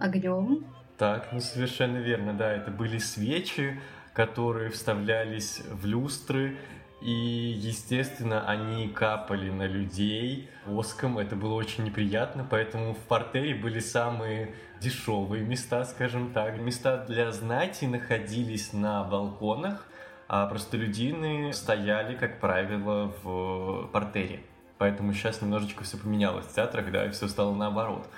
огнем. 0.00 0.66
Так, 0.96 1.28
ну 1.32 1.40
совершенно 1.40 1.98
верно, 1.98 2.34
да. 2.34 2.52
Это 2.52 2.70
были 2.70 2.98
свечи, 2.98 3.80
которые 4.12 4.70
вставлялись 4.70 5.62
в 5.70 5.86
люстры, 5.86 6.58
и, 7.00 7.11
естественно, 7.11 8.46
они 8.48 8.88
капали 8.88 9.50
на 9.50 9.66
людей 9.66 10.50
воском. 10.66 11.18
Это 11.18 11.37
было 11.37 11.54
очень 11.54 11.84
неприятно, 11.84 12.46
поэтому 12.48 12.94
в 12.94 12.98
портере 12.98 13.54
были 13.54 13.78
самые 13.78 14.54
дешевые 14.80 15.44
места, 15.44 15.84
скажем 15.84 16.32
так. 16.32 16.58
Места 16.58 17.04
для 17.06 17.30
знати 17.30 17.84
находились 17.84 18.72
на 18.72 19.04
балконах, 19.04 19.87
а 20.26 20.46
простолюдины 20.46 21.52
стояли, 21.52 22.16
как 22.16 22.40
правило, 22.40 23.12
в 23.22 23.88
портере. 23.92 24.42
Поэтому 24.78 25.12
сейчас 25.12 25.40
немножечко 25.40 25.84
все 25.84 25.98
поменялось 25.98 26.46
в 26.46 26.54
театрах, 26.54 26.90
да, 26.90 27.06
и 27.06 27.11
все 27.11 27.28
стало 27.28 27.54
наоборот. 27.54 28.08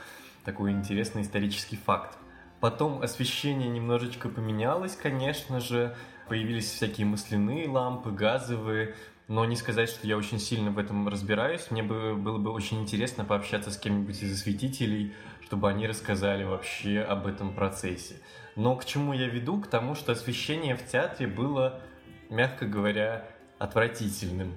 Такой 0.45 0.73
интересный 0.73 1.23
исторический 1.23 1.77
факт. 1.77 2.17
Потом 2.61 3.03
освещение 3.03 3.69
немножечко 3.69 4.29
поменялось, 4.29 4.95
конечно 4.95 5.61
же, 5.61 5.97
появились 6.31 6.71
всякие 6.71 7.09
масляные 7.09 7.69
лампы, 7.69 8.13
газовые, 8.13 8.95
но 9.27 9.45
не 9.45 9.57
сказать, 9.57 9.89
что 9.89 10.07
я 10.07 10.17
очень 10.17 10.39
сильно 10.39 10.71
в 10.71 10.79
этом 10.79 11.09
разбираюсь. 11.09 11.73
Мне 11.73 11.83
бы 11.83 12.15
было 12.15 12.39
бы 12.39 12.53
очень 12.53 12.81
интересно 12.81 13.25
пообщаться 13.25 13.73
с 13.73 13.77
кем-нибудь 13.77 14.23
из 14.23 14.33
осветителей, 14.33 15.13
чтобы 15.43 15.69
они 15.69 15.89
рассказали 15.89 16.45
вообще 16.45 17.01
об 17.01 17.27
этом 17.27 17.53
процессе. 17.53 18.15
Но 18.55 18.77
к 18.77 18.85
чему 18.85 19.13
я 19.13 19.27
веду? 19.27 19.61
К 19.61 19.67
тому, 19.67 19.97
что 19.97 20.13
освещение 20.13 20.77
в 20.77 20.87
театре 20.87 21.27
было, 21.27 21.81
мягко 22.29 22.65
говоря, 22.65 23.27
отвратительным. 23.59 24.55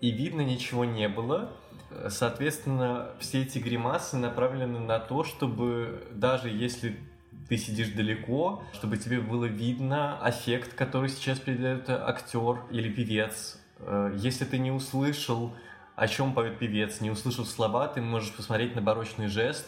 И 0.00 0.10
видно 0.12 0.40
ничего 0.40 0.86
не 0.86 1.06
было. 1.06 1.52
Соответственно, 2.08 3.10
все 3.20 3.42
эти 3.42 3.58
гримасы 3.58 4.16
направлены 4.16 4.78
на 4.78 4.98
то, 4.98 5.22
чтобы 5.22 6.02
даже 6.12 6.48
если 6.48 6.96
ты 7.50 7.56
сидишь 7.56 7.88
далеко, 7.88 8.62
чтобы 8.72 8.96
тебе 8.96 9.20
было 9.20 9.44
видно 9.44 10.20
эффект, 10.24 10.74
который 10.74 11.08
сейчас 11.08 11.40
передает 11.40 11.90
актер 11.90 12.62
или 12.70 12.88
певец. 12.88 13.58
Э, 13.80 14.14
если 14.16 14.44
ты 14.44 14.58
не 14.58 14.70
услышал, 14.70 15.52
о 15.96 16.06
чем 16.06 16.32
поет 16.32 16.60
певец, 16.60 17.00
не 17.00 17.10
услышал 17.10 17.44
слова, 17.44 17.88
ты 17.88 18.00
можешь 18.00 18.32
посмотреть 18.32 18.76
на 18.76 18.82
барочный 18.82 19.26
жест 19.26 19.66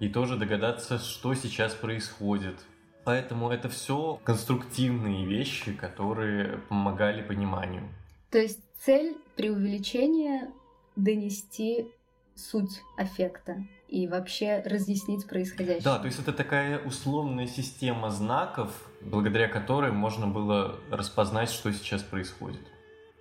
и 0.00 0.08
тоже 0.08 0.36
догадаться, 0.36 0.98
что 0.98 1.34
сейчас 1.34 1.72
происходит. 1.72 2.56
Поэтому 3.04 3.48
это 3.50 3.68
все 3.68 4.20
конструктивные 4.24 5.24
вещи, 5.24 5.72
которые 5.72 6.58
помогали 6.68 7.22
пониманию. 7.22 7.88
То 8.30 8.38
есть 8.38 8.58
цель 8.84 9.16
при 9.36 9.50
увеличении 9.50 10.50
донести 10.96 11.86
суть 12.34 12.82
аффекта 12.96 13.64
и 13.90 14.06
вообще 14.06 14.62
разъяснить 14.64 15.26
происходящее. 15.26 15.82
Да, 15.82 15.98
то 15.98 16.06
есть 16.06 16.20
это 16.20 16.32
такая 16.32 16.78
условная 16.78 17.46
система 17.46 18.10
знаков, 18.10 18.70
благодаря 19.00 19.48
которой 19.48 19.90
можно 19.90 20.28
было 20.28 20.76
распознать, 20.90 21.50
что 21.50 21.72
сейчас 21.72 22.02
происходит 22.02 22.60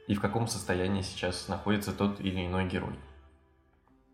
и 0.08 0.16
в 0.16 0.22
каком 0.22 0.48
состоянии 0.48 1.02
сейчас 1.02 1.48
находится 1.48 1.92
тот 1.92 2.20
или 2.20 2.46
иной 2.46 2.68
герой. 2.68 2.96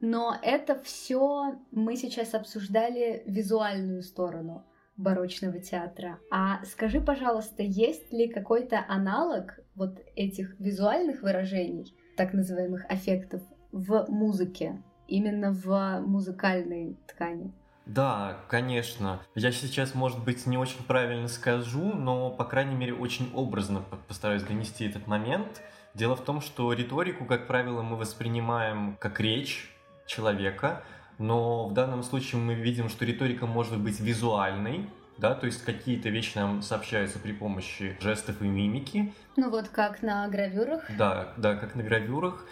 Но 0.02 0.38
это 0.42 0.76
все 0.84 1.56
мы 1.72 1.96
сейчас 1.96 2.34
обсуждали 2.34 3.24
визуальную 3.26 4.02
сторону 4.02 4.66
барочного 4.98 5.60
театра. 5.60 6.20
А 6.32 6.64
скажи, 6.66 7.02
пожалуйста, 7.02 7.64
есть 7.64 8.12
ли 8.14 8.28
какой-то 8.28 8.84
аналог 8.88 9.60
вот 9.74 10.00
этих 10.16 10.60
визуальных 10.60 11.22
выражений, 11.22 11.96
так 12.18 12.34
называемых 12.34 12.86
аффектов, 12.90 13.42
в 13.72 14.06
музыке? 14.10 14.82
Именно 15.08 15.52
в 15.52 16.02
музыкальной 16.02 16.96
ткани. 17.08 17.52
Да, 17.86 18.38
конечно. 18.48 19.20
Я 19.36 19.52
сейчас, 19.52 19.94
может 19.94 20.24
быть, 20.24 20.48
не 20.48 20.58
очень 20.58 20.84
правильно 20.84 21.28
скажу, 21.28 21.94
но, 21.94 22.32
по 22.32 22.44
крайней 22.44 22.76
мере, 22.76 22.94
очень 22.94 23.32
образно 23.34 23.84
постараюсь 24.08 24.42
донести 24.42 24.86
этот 24.86 25.06
момент. 25.06 25.62
Дело 25.94 26.16
в 26.16 26.22
том, 26.22 26.42
что 26.42 26.74
риторику, 26.74 27.26
как 27.26 27.48
правило, 27.48 27.84
мы 27.84 27.96
воспринимаем 27.96 28.98
как 29.00 29.20
речь 29.20 29.72
человека, 30.08 30.84
но 31.20 31.68
в 31.68 31.74
данном 31.74 32.04
случае 32.04 32.42
мы 32.42 32.56
видим, 32.56 32.90
что 32.90 33.06
риторика 33.06 33.46
может 33.46 33.80
быть 33.80 34.00
визуальной, 34.00 34.90
да, 35.18 35.34
то 35.34 35.46
есть 35.46 35.64
какие-то 35.64 36.10
вещи 36.10 36.38
нам 36.38 36.62
сообщаются 36.62 37.20
при 37.20 37.32
помощи 37.32 37.98
жестов 38.00 38.42
и 38.42 38.48
мимики. 38.48 39.14
Ну 39.38 39.50
вот 39.50 39.70
как 39.70 40.02
на 40.02 40.28
гравюрах. 40.28 40.84
Да, 40.98 41.34
да, 41.38 41.56
как 41.56 41.76
на 41.76 41.84
гравюрах. 41.84 42.46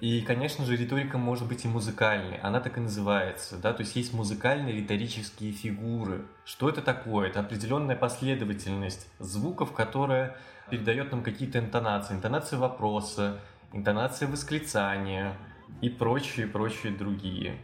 И, 0.00 0.20
конечно 0.20 0.64
же, 0.64 0.76
риторика 0.76 1.18
может 1.18 1.48
быть 1.48 1.64
и 1.64 1.68
музыкальной, 1.68 2.36
она 2.38 2.60
так 2.60 2.78
и 2.78 2.80
называется, 2.80 3.56
да, 3.56 3.72
то 3.72 3.82
есть 3.82 3.96
есть 3.96 4.14
музыкальные 4.14 4.76
риторические 4.76 5.50
фигуры. 5.50 6.24
Что 6.44 6.68
это 6.68 6.82
такое? 6.82 7.28
Это 7.28 7.40
определенная 7.40 7.96
последовательность 7.96 9.08
звуков, 9.18 9.72
которая 9.72 10.36
передает 10.70 11.10
нам 11.10 11.24
какие-то 11.24 11.58
интонации, 11.58 12.14
интонация 12.14 12.60
вопроса, 12.60 13.40
интонация 13.72 14.28
восклицания 14.28 15.36
и 15.80 15.88
прочие, 15.88 16.46
прочие 16.46 16.92
другие. 16.92 17.58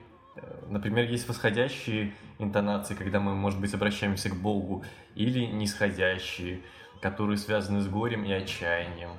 Например, 0.69 1.09
есть 1.09 1.29
восходящие 1.29 2.15
интонации, 2.39 2.95
когда 2.95 3.21
мы, 3.21 3.35
может 3.35 3.61
быть, 3.61 3.75
обращаемся 3.75 4.31
к 4.31 4.37
Богу, 4.37 4.85
или 5.15 5.47
нисходящие, 5.47 6.61
которые 7.01 7.37
связаны 7.37 7.81
с 7.81 7.89
горем 7.89 8.25
и 8.25 8.33
отчаянием. 8.33 9.11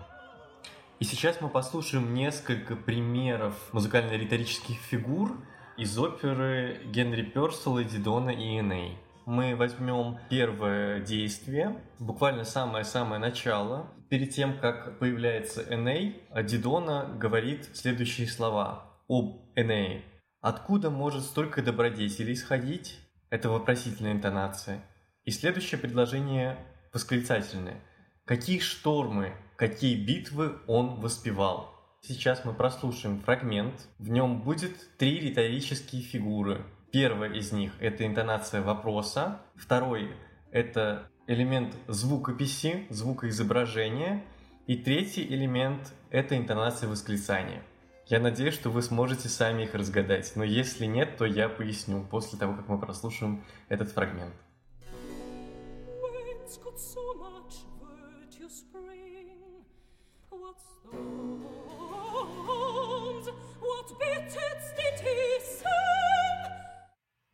И 0.99 1.03
сейчас 1.03 1.41
мы 1.41 1.49
послушаем 1.49 2.13
несколько 2.13 2.75
примеров 2.75 3.53
музыкально-риторических 3.73 4.77
фигур 4.77 5.37
из 5.77 5.97
оперы 5.99 6.79
Генри 6.85 7.23
Персела, 7.23 7.83
Дидона 7.83 8.29
и 8.29 8.59
Эней. 8.59 8.97
Мы 9.25 9.55
возьмем 9.55 10.19
первое 10.29 11.01
действие, 11.01 11.81
буквально 11.99 12.43
самое-самое 12.43 13.19
начало. 13.19 13.91
Перед 14.09 14.29
тем, 14.31 14.57
как 14.59 14.99
появляется 14.99 15.63
Эней, 15.69 16.21
Дидона 16.43 17.11
говорит 17.19 17.75
следующие 17.75 18.27
слова 18.27 18.99
об 19.09 19.49
Энее. 19.55 20.03
«Откуда 20.41 20.89
может 20.89 21.23
столько 21.23 21.61
добродетелей 21.61 22.33
исходить?» 22.33 22.99
Это 23.29 23.49
вопросительная 23.49 24.13
интонация. 24.13 24.81
И 25.23 25.31
следующее 25.31 25.79
предложение 25.79 26.57
восклицательное. 26.93 27.81
«Какие 28.25 28.59
штормы 28.59 29.33
Какие 29.55 29.95
битвы 29.95 30.57
он 30.67 30.99
воспевал? 30.99 31.73
Сейчас 32.01 32.43
мы 32.43 32.53
прослушаем 32.53 33.21
фрагмент. 33.21 33.87
В 33.99 34.09
нем 34.09 34.41
будет 34.41 34.73
три 34.97 35.17
риторические 35.21 36.01
фигуры. 36.01 36.65
Первая 36.91 37.31
из 37.31 37.53
них— 37.53 37.71
это 37.79 38.05
интонация 38.05 38.61
вопроса. 38.61 39.39
Второй— 39.55 40.11
это 40.51 41.09
элемент 41.25 41.73
звукописи, 41.87 42.85
звукоизображения. 42.89 44.25
И 44.67 44.75
третий 44.75 45.25
элемент— 45.25 45.93
это 46.09 46.35
интонация 46.35 46.89
восклицания. 46.89 47.63
Я 48.07 48.19
надеюсь, 48.19 48.53
что 48.53 48.69
вы 48.69 48.83
сможете 48.83 49.29
сами 49.29 49.63
их 49.63 49.73
разгадать, 49.73 50.33
но 50.35 50.43
если 50.43 50.85
нет, 50.85 51.17
то 51.17 51.25
я 51.25 51.49
поясню 51.49 52.05
после 52.05 52.37
того, 52.37 52.53
как 52.53 52.67
мы 52.67 52.79
прослушаем 52.79 53.43
этот 53.67 53.89
фрагмент. 53.89 54.35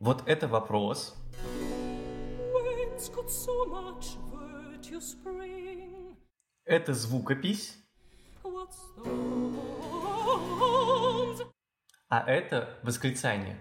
Вот 0.00 0.22
это 0.26 0.48
вопрос. 0.48 1.14
Это 6.64 6.94
звукопись. 6.94 7.76
А 12.12 12.22
это 12.26 12.68
восклицание. 12.82 13.56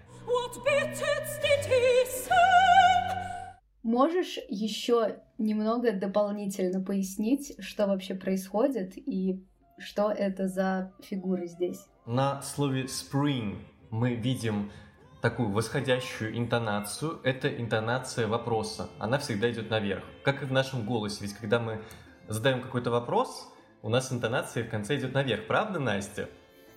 Можешь 3.81 4.39
еще 4.49 5.21
немного 5.37 5.93
дополнительно 5.93 6.83
пояснить, 6.83 7.55
что 7.63 7.87
вообще 7.87 8.13
происходит 8.13 8.97
и 8.97 9.41
что 9.79 10.11
это 10.11 10.49
за 10.49 10.91
фигуры 11.01 11.47
здесь? 11.47 11.79
На 12.05 12.41
слове 12.41 12.87
spring 12.87 13.59
мы 13.89 14.15
видим 14.15 14.69
такую 15.21 15.49
восходящую 15.49 16.37
интонацию. 16.37 17.21
Это 17.23 17.47
интонация 17.47 18.27
вопроса. 18.27 18.89
Она 18.99 19.17
всегда 19.19 19.49
идет 19.49 19.69
наверх. 19.69 20.03
Как 20.25 20.43
и 20.43 20.45
в 20.45 20.51
нашем 20.51 20.85
голосе. 20.85 21.19
Ведь 21.21 21.35
когда 21.35 21.59
мы 21.61 21.81
задаем 22.27 22.61
какой-то 22.61 22.91
вопрос, 22.91 23.47
у 23.81 23.87
нас 23.87 24.11
интонация 24.11 24.65
в 24.65 24.69
конце 24.69 24.97
идет 24.97 25.13
наверх. 25.13 25.47
Правда, 25.47 25.79
Настя? 25.79 26.27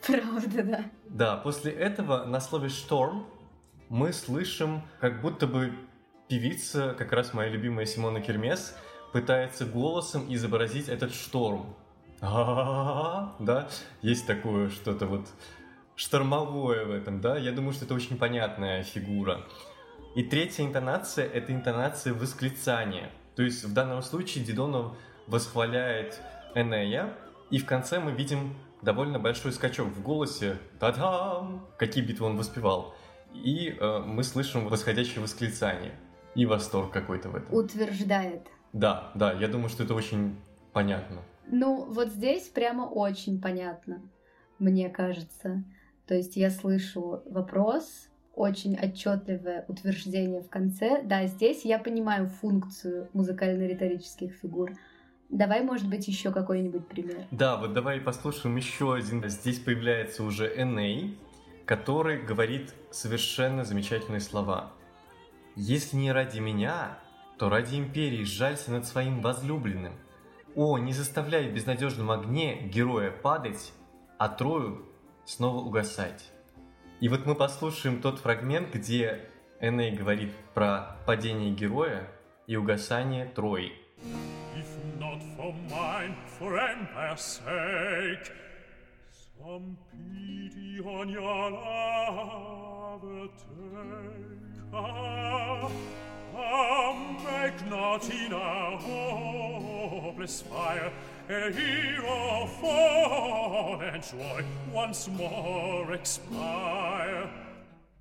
Правда, 0.06 0.62
да. 0.62 0.84
Да, 1.08 1.36
после 1.36 1.72
этого 1.72 2.24
на 2.24 2.40
слове 2.40 2.68
«шторм» 2.68 3.26
мы 3.88 4.12
слышим, 4.12 4.82
как 5.00 5.20
будто 5.20 5.46
бы 5.46 5.72
певица, 6.28 6.94
как 6.98 7.12
раз 7.12 7.34
моя 7.34 7.50
любимая 7.50 7.86
Симона 7.86 8.20
Кермес, 8.20 8.76
пытается 9.12 9.64
голосом 9.64 10.26
изобразить 10.32 10.88
этот 10.88 11.14
шторм. 11.14 11.76
Да, 12.20 13.68
есть 14.02 14.26
такое 14.26 14.70
что-то 14.70 15.06
вот 15.06 15.28
штормовое 15.94 16.84
в 16.84 16.90
этом, 16.90 17.20
да? 17.20 17.36
Я 17.36 17.52
думаю, 17.52 17.72
что 17.72 17.84
это 17.84 17.94
очень 17.94 18.18
понятная 18.18 18.82
фигура. 18.82 19.44
И 20.16 20.22
третья 20.22 20.64
интонация— 20.64 21.26
это 21.32 21.52
интонация 21.52 22.14
восклицания. 22.14 23.10
То 23.36 23.42
есть 23.42 23.64
в 23.64 23.72
данном 23.72 24.02
случае 24.02 24.44
Дидонов 24.44 24.96
восхваляет 25.26 26.20
Энея, 26.54 27.12
и 27.50 27.58
в 27.58 27.66
конце 27.66 28.00
мы 28.00 28.12
видим 28.12 28.56
довольно 28.84 29.18
большой 29.18 29.52
скачок 29.52 29.88
в 29.88 30.02
голосе. 30.02 30.58
Та-дам! 30.78 31.66
Какие 31.78 32.04
битвы 32.04 32.26
он 32.26 32.36
воспевал. 32.36 32.94
И 33.32 33.76
э, 33.80 33.98
мы 34.00 34.22
слышим 34.22 34.68
восходящее 34.68 35.22
восклицание. 35.22 35.92
И 36.34 36.46
восторг 36.46 36.92
какой-то 36.92 37.30
в 37.30 37.36
этом. 37.36 37.54
Утверждает. 37.54 38.46
Да, 38.72 39.12
да, 39.14 39.32
я 39.32 39.48
думаю, 39.48 39.68
что 39.68 39.84
это 39.84 39.94
очень 39.94 40.36
понятно. 40.72 41.22
Ну, 41.46 41.84
вот 41.84 42.08
здесь 42.08 42.48
прямо 42.48 42.82
очень 42.82 43.40
понятно, 43.40 44.02
мне 44.58 44.88
кажется. 44.88 45.62
То 46.06 46.14
есть 46.14 46.36
я 46.36 46.50
слышу 46.50 47.22
вопрос, 47.26 48.08
очень 48.34 48.76
отчетливое 48.76 49.64
утверждение 49.68 50.42
в 50.42 50.48
конце. 50.48 51.02
Да, 51.04 51.26
здесь 51.26 51.64
я 51.64 51.78
понимаю 51.78 52.26
функцию 52.26 53.08
музыкально-риторических 53.12 54.34
фигур. 54.34 54.72
Давай, 55.34 55.62
может 55.62 55.88
быть, 55.88 56.06
еще 56.06 56.30
какой-нибудь 56.30 56.86
пример. 56.86 57.26
Да, 57.32 57.56
вот 57.56 57.72
давай 57.72 58.00
послушаем 58.00 58.54
еще 58.54 58.94
один. 58.94 59.28
Здесь 59.28 59.58
появляется 59.58 60.22
уже 60.22 60.46
Эней, 60.46 61.18
который 61.66 62.22
говорит 62.22 62.72
совершенно 62.92 63.64
замечательные 63.64 64.20
слова. 64.20 64.70
«Если 65.56 65.96
не 65.96 66.12
ради 66.12 66.38
меня, 66.38 67.00
то 67.36 67.48
ради 67.48 67.74
империи 67.74 68.22
сжалься 68.22 68.70
над 68.70 68.86
своим 68.86 69.22
возлюбленным. 69.22 69.94
О, 70.54 70.78
не 70.78 70.92
заставляй 70.92 71.50
в 71.50 71.52
безнадежном 71.52 72.12
огне 72.12 72.68
героя 72.68 73.10
падать, 73.10 73.72
а 74.18 74.28
Трою 74.28 74.86
снова 75.24 75.64
угасать». 75.64 76.30
И 77.00 77.08
вот 77.08 77.26
мы 77.26 77.34
послушаем 77.34 78.00
тот 78.00 78.20
фрагмент, 78.20 78.72
где 78.72 79.28
Эней 79.60 79.96
говорит 79.96 80.30
про 80.54 80.96
падение 81.06 81.52
героя 81.52 82.08
и 82.46 82.54
угасание 82.54 83.26
Трои 83.26 83.72
for 85.35 85.53
mine, 85.69 86.15
for 86.25 86.59
empire's 86.59 87.21
sake. 87.21 88.31
Some 89.37 89.77
pity 89.91 90.79
on 90.79 91.09
your 91.09 91.51
love 91.51 93.01
take. 93.37 94.73
Ah, 94.73 95.71
ah, 96.35 97.17
make 97.23 97.69
not 97.69 98.09
in 98.09 98.33
a 98.33 98.77
hopeless 98.77 100.41
fire 100.41 100.91
a 101.29 101.51
hero 101.51 102.47
fall 102.59 103.81
and 103.81 104.03
joy 104.03 104.43
once 104.73 105.07
more 105.07 105.93
expire. 105.93 107.29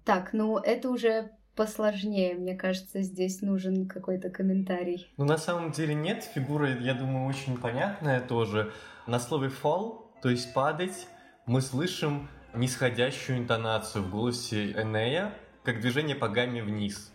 Так, 0.04 0.32
ну 0.32 0.58
это 0.58 0.88
уже 0.88 1.30
посложнее. 1.55 2.35
Мне 2.35 2.55
кажется, 2.55 3.01
здесь 3.01 3.41
нужен 3.41 3.87
какой-то 3.87 4.29
комментарий. 4.29 5.07
Ну, 5.17 5.25
на 5.25 5.37
самом 5.37 5.71
деле 5.71 5.93
нет. 5.93 6.23
Фигура, 6.33 6.69
я 6.79 6.93
думаю, 6.93 7.27
очень 7.27 7.57
понятная 7.57 8.21
тоже. 8.21 8.71
На 9.07 9.19
слове 9.19 9.49
fall, 9.49 10.05
то 10.21 10.29
есть 10.29 10.53
падать, 10.53 11.07
мы 11.45 11.61
слышим 11.61 12.29
нисходящую 12.53 13.39
интонацию 13.39 14.03
в 14.03 14.09
голосе 14.09 14.71
Энея, 14.71 15.33
как 15.63 15.79
движение 15.81 16.15
по 16.15 16.27
гамме 16.29 16.63
вниз. 16.63 17.11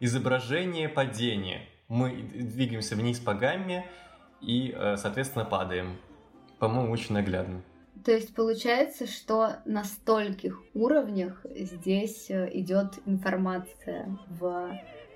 Изображение 0.00 0.88
падения. 0.88 1.68
Мы 1.88 2.12
двигаемся 2.12 2.94
вниз 2.94 3.18
по 3.18 3.34
гамме 3.34 3.86
и, 4.40 4.74
э, 4.76 4.96
соответственно, 4.96 5.44
падаем 5.44 5.98
по-моему, 6.58 6.92
очень 6.92 7.14
наглядно. 7.14 7.62
То 8.04 8.12
есть 8.12 8.34
получается, 8.34 9.06
что 9.06 9.56
на 9.64 9.84
стольких 9.84 10.62
уровнях 10.74 11.44
здесь 11.54 12.30
э, 12.30 12.48
идет 12.54 12.94
информация 13.06 14.16
в 14.28 14.70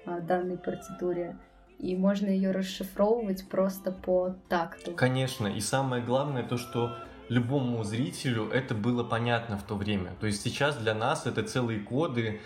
э, 0.05 0.21
данной 0.21 0.59
партитуре, 0.59 1.39
и 1.79 1.97
можно 1.97 2.27
ее 2.27 2.51
расшифровывать 2.51 3.49
просто 3.49 3.93
по 3.93 4.37
такту. 4.49 4.93
Конечно, 4.95 5.47
и 5.47 5.61
самое 5.61 6.03
главное 6.03 6.43
то, 6.43 6.57
что 6.57 6.97
любому 7.29 7.83
зрителю 7.85 8.49
это 8.51 8.75
было 8.75 9.05
понятно 9.05 9.57
в 9.57 9.63
то 9.63 9.75
время. 9.75 10.15
То 10.21 10.27
есть 10.27 10.43
сейчас 10.43 10.77
для 10.77 10.95
нас 10.95 11.27
это 11.27 11.43
целые 11.43 11.81
коды 11.81 12.41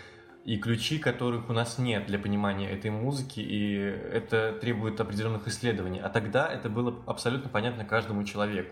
и 0.47 0.55
ключи, 0.55 0.97
которых 0.97 1.49
у 1.49 1.53
нас 1.53 1.77
нет 1.77 2.07
для 2.07 2.17
понимания 2.17 2.69
этой 2.71 2.89
музыки, 2.89 3.41
и 3.41 3.75
это 3.75 4.53
требует 4.53 4.97
определенных 5.01 5.45
исследований. 5.49 5.99
А 5.99 6.07
тогда 6.07 6.47
это 6.47 6.69
было 6.69 6.95
абсолютно 7.05 7.49
понятно 7.49 7.83
каждому 7.83 8.23
человеку. 8.23 8.71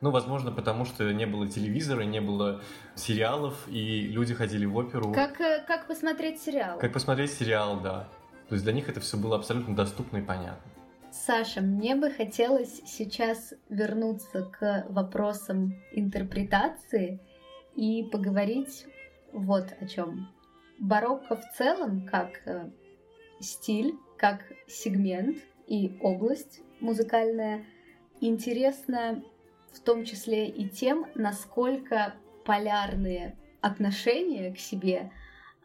Ну, 0.00 0.10
возможно, 0.10 0.50
потому 0.50 0.84
что 0.84 1.12
не 1.12 1.26
было 1.26 1.46
телевизора, 1.46 2.02
не 2.02 2.20
было 2.20 2.60
сериалов, 2.96 3.54
и 3.68 4.08
люди 4.08 4.34
ходили 4.34 4.66
в 4.66 4.76
оперу. 4.76 5.12
Как, 5.12 5.40
э, 5.40 5.62
как 5.64 5.86
посмотреть 5.86 6.42
сериал? 6.42 6.76
Как 6.80 6.92
посмотреть 6.92 7.32
сериал, 7.32 7.78
да. 7.78 8.08
То 8.48 8.56
есть 8.56 8.64
для 8.64 8.72
них 8.72 8.88
это 8.88 8.98
все 8.98 9.16
было 9.16 9.36
абсолютно 9.36 9.76
доступно 9.76 10.16
и 10.16 10.22
понятно. 10.22 10.72
Саша, 11.12 11.60
мне 11.60 11.94
бы 11.94 12.10
хотелось 12.10 12.82
сейчас 12.84 13.54
вернуться 13.68 14.42
к 14.42 14.86
вопросам 14.88 15.80
интерпретации 15.92 17.20
и 17.76 18.02
поговорить 18.10 18.86
вот 19.32 19.66
о 19.80 19.86
чем. 19.86 20.28
Барокко 20.82 21.36
в 21.36 21.56
целом, 21.56 22.04
как 22.06 22.42
э, 22.44 22.68
стиль, 23.38 23.94
как 24.18 24.42
сегмент 24.66 25.38
и 25.68 25.96
область 26.00 26.60
музыкальная, 26.80 27.64
интересна 28.20 29.22
в 29.72 29.78
том 29.78 30.04
числе 30.04 30.48
и 30.48 30.68
тем, 30.68 31.06
насколько 31.14 32.14
полярные 32.44 33.38
отношения 33.60 34.52
к 34.52 34.58
себе 34.58 35.12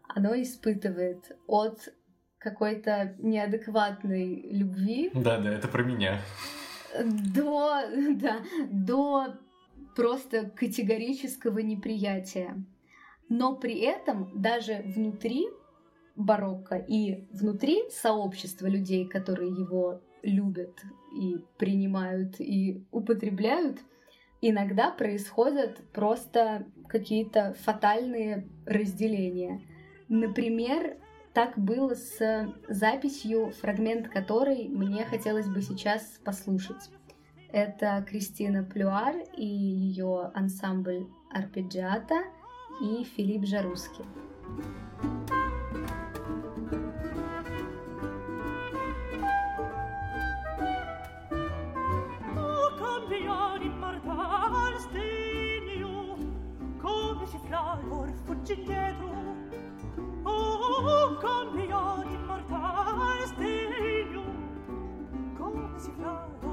оно 0.07 0.39
испытывает 0.39 1.35
от 1.47 1.93
какой-то 2.37 3.15
неадекватной 3.17 4.49
любви. 4.51 5.09
Да, 5.15 5.39
да, 5.39 5.51
это 5.51 5.67
про 5.67 5.81
меня. 5.83 6.21
До, 7.03 7.81
да, 8.11 8.37
до 8.71 9.35
просто 9.95 10.49
категорического 10.51 11.57
неприятия. 11.57 12.63
Но 13.29 13.55
при 13.55 13.79
этом 13.79 14.31
даже 14.41 14.83
внутри 14.85 15.47
барокко 16.15 16.75
и 16.75 17.27
внутри 17.31 17.89
сообщества 17.91 18.67
людей, 18.67 19.05
которые 19.05 19.49
его 19.51 20.01
любят 20.23 20.73
и 21.15 21.37
принимают 21.57 22.39
и 22.39 22.85
употребляют, 22.91 23.79
иногда 24.41 24.91
происходят 24.91 25.79
просто 25.91 26.65
какие-то 26.87 27.55
фатальные 27.59 28.47
разделения. 28.65 29.61
Например, 30.09 30.97
так 31.33 31.57
было 31.57 31.93
с 31.93 32.53
записью, 32.67 33.51
фрагмент 33.51 34.07
которой 34.09 34.67
мне 34.69 35.05
хотелось 35.05 35.47
бы 35.47 35.61
сейчас 35.61 36.19
послушать. 36.23 36.89
Это 37.51 38.03
Кристина 38.07 38.63
Плюар 38.63 39.15
и 39.35 39.45
ее 39.45 40.31
ансамбль 40.33 41.07
Арпеджиата 41.29 42.23
i 42.81 43.05
Filip 43.05 43.45
Żeruski. 43.45 44.03
flor 57.81 58.11
fuggi 58.25 58.53
indietro 58.53 59.09
oh 60.23 61.17
cambia 61.17 62.03
di 62.07 62.17
mortale 62.17 63.25
stegno 63.27 64.23
come 65.37 65.79
si 65.79 65.91
flor 65.91 66.46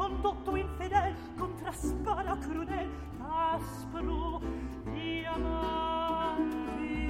condotto 0.00 0.56
infedel 0.56 1.14
contra 1.36 1.70
spada 1.72 2.34
crudel 2.38 2.88
aspro 3.18 4.40
di 4.84 5.26
amanti 5.26 7.06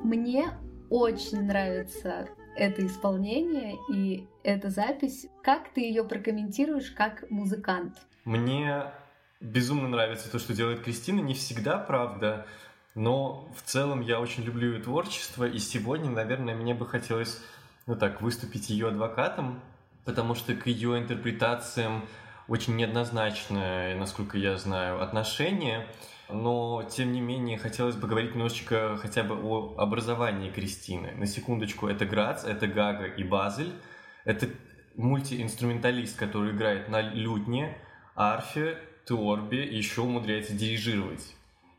Мне 0.03 0.51
очень 0.89 1.43
нравится 1.43 2.27
это 2.55 2.85
исполнение 2.85 3.77
и 3.91 4.27
эта 4.43 4.69
запись. 4.69 5.27
Как 5.43 5.73
ты 5.73 5.81
ее 5.81 6.03
прокомментируешь 6.03 6.91
как 6.91 7.29
музыкант? 7.29 7.97
Мне 8.23 8.91
безумно 9.41 9.87
нравится 9.87 10.31
то, 10.31 10.39
что 10.39 10.53
делает 10.53 10.81
Кристина. 10.83 11.19
Не 11.21 11.33
всегда, 11.33 11.77
правда, 11.77 12.45
но 12.93 13.49
в 13.55 13.61
целом 13.63 14.01
я 14.01 14.19
очень 14.19 14.43
люблю 14.43 14.73
ее 14.73 14.81
творчество. 14.81 15.45
И 15.45 15.59
сегодня, 15.59 16.09
наверное, 16.09 16.55
мне 16.55 16.73
бы 16.73 16.85
хотелось 16.85 17.41
ну 17.87 17.95
так, 17.95 18.21
выступить 18.21 18.69
ее 18.69 18.87
адвокатом, 18.87 19.61
потому 20.05 20.35
что 20.35 20.55
к 20.55 20.67
ее 20.67 20.97
интерпретациям 20.97 22.05
очень 22.47 22.75
неоднозначное, 22.75 23.95
насколько 23.95 24.37
я 24.37 24.57
знаю, 24.57 25.01
отношение. 25.01 25.87
Но, 26.29 26.83
тем 26.83 27.11
не 27.11 27.21
менее, 27.21 27.57
хотелось 27.57 27.95
бы 27.95 28.07
говорить 28.07 28.33
немножечко 28.33 28.97
хотя 28.97 29.23
бы 29.23 29.35
о 29.35 29.75
образовании 29.77 30.49
Кристины. 30.49 31.11
На 31.11 31.27
секундочку, 31.27 31.87
это 31.87 32.05
Грац, 32.05 32.43
это 32.43 32.67
Гага 32.67 33.05
и 33.05 33.23
Базель. 33.23 33.71
Это 34.23 34.47
мультиинструменталист, 34.95 36.17
который 36.17 36.51
играет 36.51 36.89
на 36.89 37.01
лютне, 37.01 37.77
арфе, 38.15 38.79
теорбе 39.07 39.65
и 39.65 39.77
еще 39.77 40.01
умудряется 40.01 40.53
дирижировать. 40.53 41.35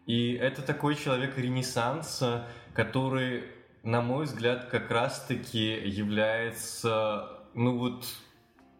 И 0.06 0.34
это 0.34 0.62
такой 0.62 0.94
человек 0.94 1.36
ренессанса, 1.36 2.46
который 2.72 3.42
на 3.86 4.02
мой 4.02 4.24
взгляд, 4.24 4.66
как 4.66 4.90
раз-таки 4.90 5.78
является, 5.88 7.28
ну 7.54 7.78
вот, 7.78 8.04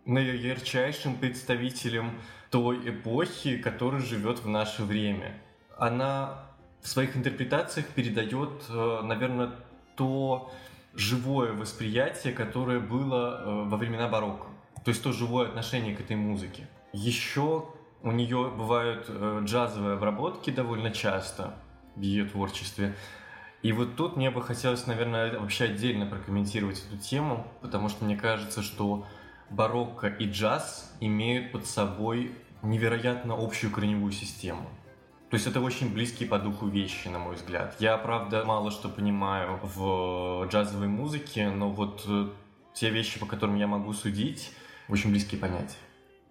наиярчайшим 0.07 1.17
представителем 1.17 2.19
той 2.51 2.91
эпохи, 2.91 3.59
которая 3.59 4.01
живет 4.01 4.39
в 4.39 4.49
наше 4.49 4.85
время. 4.85 5.35
Она 5.77 6.47
в 6.81 6.89
своих 6.89 7.17
интерпретациях 7.17 7.87
передает, 7.89 8.51
э, 8.69 9.01
наверное, 9.03 9.51
то 9.97 10.53
живое 10.95 11.53
восприятие, 11.53 12.33
которое 12.33 12.81
было 12.81 13.41
э, 13.41 13.69
во 13.69 13.77
времена 13.77 14.09
барокко. 14.09 14.47
То 14.85 14.91
есть 14.91 15.03
то 15.03 15.13
живое 15.13 15.49
отношение 15.49 15.97
к 15.97 16.01
этой 16.01 16.17
музыке. 16.17 16.69
Еще 16.93 17.67
у 18.03 18.13
нее 18.13 18.53
бывают 18.57 19.07
э, 19.09 19.41
джазовые 19.45 19.95
обработки 19.97 20.51
довольно 20.51 20.91
часто 20.93 21.55
в 21.97 22.01
ее 22.01 22.25
творчестве. 22.25 22.95
И 23.63 23.73
вот 23.73 23.97
тут 23.97 24.17
мне 24.17 24.31
бы 24.31 24.43
хотелось, 24.43 24.87
наверное, 24.87 25.41
вообще 25.41 25.65
отдельно 25.65 26.07
прокомментировать 26.07 26.85
эту 26.87 26.99
тему, 26.99 27.47
потому 27.61 27.89
что 27.89 28.05
мне 28.05 28.17
кажется, 28.17 28.63
что 28.63 29.07
барокко 29.51 30.09
и 30.09 30.28
джаз 30.28 30.94
имеют 31.01 31.53
под 31.53 31.66
собой 31.66 32.32
невероятно 32.62 33.34
общую 33.34 33.72
корневую 33.72 34.12
систему. 34.12 34.68
То 35.30 35.34
есть 35.34 35.47
это 35.47 35.61
очень 35.61 35.92
близкие 35.92 36.28
по 36.28 36.38
духу 36.38 36.68
вещи, 36.68 37.09
на 37.09 37.18
мой 37.18 37.34
взгляд. 37.34 37.74
Я, 37.80 37.99
правда, 37.99 38.44
мало 38.44 38.70
что 38.70 38.88
понимаю 38.88 39.59
в 39.62 40.47
джазовой 40.49 40.86
музыке, 40.86 41.51
но 41.51 41.68
вот 41.70 42.05
э, 42.07 42.28
те 42.74 42.90
вещи, 42.90 43.18
по 43.18 43.26
которым 43.26 43.57
я 43.57 43.66
могу 43.66 43.92
судить, 43.92 44.53
очень 44.88 45.11
близкие 45.11 45.40
понятия. 45.40 45.76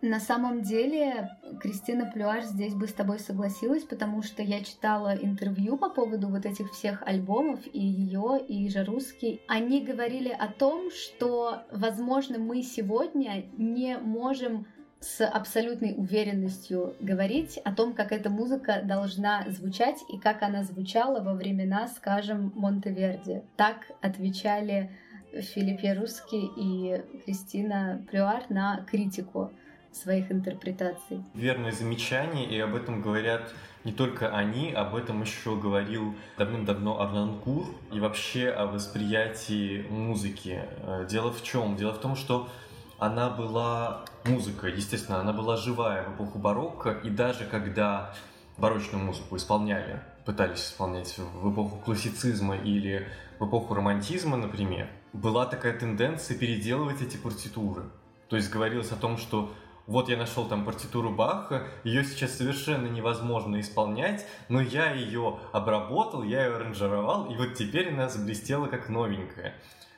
На 0.06 0.20
самом 0.20 0.62
деле, 0.62 1.32
Кристина 1.60 2.06
Плюаш 2.06 2.44
здесь 2.44 2.76
бы 2.76 2.88
с 2.88 2.94
тобой 2.94 3.18
согласилась, 3.18 3.82
потому 3.82 4.22
что 4.22 4.44
я 4.44 4.64
читала 4.64 5.16
интервью 5.16 5.78
по 5.78 5.90
поводу 5.90 6.28
вот 6.28 6.46
этих 6.46 6.72
всех 6.74 7.02
альбомов, 7.08 7.62
и 7.74 7.80
ее, 7.80 8.40
и 8.48 8.70
Жаруски. 8.70 9.42
Они 9.48 9.82
говорили 9.82 10.30
о 10.30 10.48
том, 10.48 10.92
что, 10.92 11.64
возможно, 11.72 12.38
мы 12.38 12.62
сегодня 12.62 13.46
не 13.58 13.98
можем 13.98 14.68
с 15.00 15.26
абсолютной 15.26 15.96
уверенностью 15.98 16.94
говорить 17.00 17.58
о 17.66 17.74
том, 17.74 17.96
как 17.96 18.12
эта 18.12 18.30
музыка 18.30 18.84
должна 18.84 19.50
звучать 19.50 19.98
и 20.08 20.20
как 20.20 20.44
она 20.44 20.62
звучала 20.62 21.20
во 21.20 21.34
времена, 21.34 21.88
скажем, 21.88 22.54
Монтеверди. 22.56 23.42
Так 23.56 23.88
отвечали 24.02 24.92
Филипп 25.34 25.80
Ярусский 25.80 26.48
и 26.56 27.02
Кристина 27.26 28.06
Плюар 28.08 28.44
на 28.50 28.86
критику 28.88 29.52
своих 29.96 30.32
интерпретаций. 30.32 31.24
Верное 31.34 31.72
замечание, 31.72 32.46
и 32.46 32.60
об 32.60 32.76
этом 32.76 33.02
говорят 33.02 33.54
не 33.84 33.92
только 33.92 34.36
они, 34.36 34.72
об 34.72 34.96
этом 34.96 35.22
еще 35.22 35.56
говорил 35.56 36.16
давным-давно 36.38 37.02
Арнанкур 37.02 37.66
и 37.94 38.00
вообще 38.00 38.50
о 38.50 38.66
восприятии 38.66 39.86
музыки. 39.90 40.64
Э, 40.82 41.06
дело 41.10 41.32
в 41.32 41.44
чем? 41.44 41.76
Дело 41.76 41.94
в 41.94 42.00
том, 42.00 42.16
что 42.16 42.50
она 42.98 43.30
была 43.30 44.06
музыка, 44.26 44.68
естественно, 44.68 45.20
она 45.20 45.34
была 45.34 45.58
живая 45.58 46.04
в 46.04 46.16
эпоху 46.16 46.40
барокко, 46.40 46.92
и 46.92 47.10
даже 47.10 47.46
когда 47.46 48.14
барочную 48.58 49.04
музыку 49.04 49.36
исполняли, 49.36 50.02
пытались 50.26 50.66
исполнять 50.66 51.18
в 51.18 51.54
эпоху 51.54 51.78
классицизма 51.86 52.58
или 52.58 53.08
в 53.40 53.48
эпоху 53.48 53.76
романтизма, 53.76 54.38
например, 54.38 54.90
была 55.14 55.46
такая 55.46 55.78
тенденция 55.78 56.38
переделывать 56.38 57.02
эти 57.02 57.18
партитуры. 57.18 57.84
То 58.30 58.36
есть 58.36 58.50
говорилось 58.50 58.92
о 58.92 58.96
том, 58.96 59.18
что 59.18 59.54
вот 59.88 60.10
я 60.10 60.18
нашел 60.18 60.46
там 60.46 60.66
партитуру 60.66 61.12
Баха, 61.12 61.68
ее 61.84 62.04
сейчас 62.04 62.38
совершенно 62.38 62.88
невозможно 62.88 63.60
исполнять, 63.60 64.26
но 64.50 64.62
я 64.62 64.92
ее 64.92 65.40
обработал, 65.52 66.24
я 66.24 66.46
ее 66.46 66.56
аранжировал, 66.56 67.26
и 67.26 67.38
вот 67.38 67.54
теперь 67.54 67.90
она 67.90 68.10
заблестела 68.10 68.68
как 68.68 68.90
новенькая. 68.90 69.54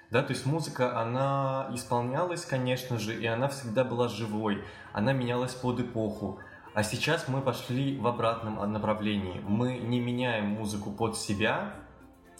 Да, 0.09 0.23
то 0.23 0.31
есть 0.31 0.45
музыка, 0.45 0.99
она 0.99 1.69
исполнялась, 1.73 2.45
конечно 2.45 2.97
же, 2.97 3.13
и 3.13 3.25
она 3.25 3.49
всегда 3.49 3.83
была 3.83 4.07
живой, 4.07 4.63
она 4.93 5.11
менялась 5.13 5.53
под 5.53 5.81
эпоху. 5.81 6.39
А 6.73 6.83
сейчас 6.83 7.27
мы 7.27 7.41
пошли 7.41 7.97
в 7.97 8.07
обратном 8.07 8.71
направлении. 8.71 9.41
Мы 9.45 9.77
не 9.79 9.99
меняем 9.99 10.45
музыку 10.45 10.91
под 10.91 11.17
себя, 11.17 11.73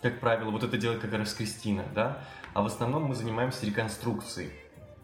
как 0.01 0.19
правило, 0.19 0.51
вот 0.51 0.63
это 0.63 0.77
делает 0.77 1.01
как 1.01 1.13
раз 1.13 1.33
Кристина, 1.33 1.83
да, 1.93 2.23
а 2.53 2.61
в 2.61 2.67
основном 2.67 3.05
мы 3.05 3.15
занимаемся 3.15 3.65
реконструкцией. 3.65 4.51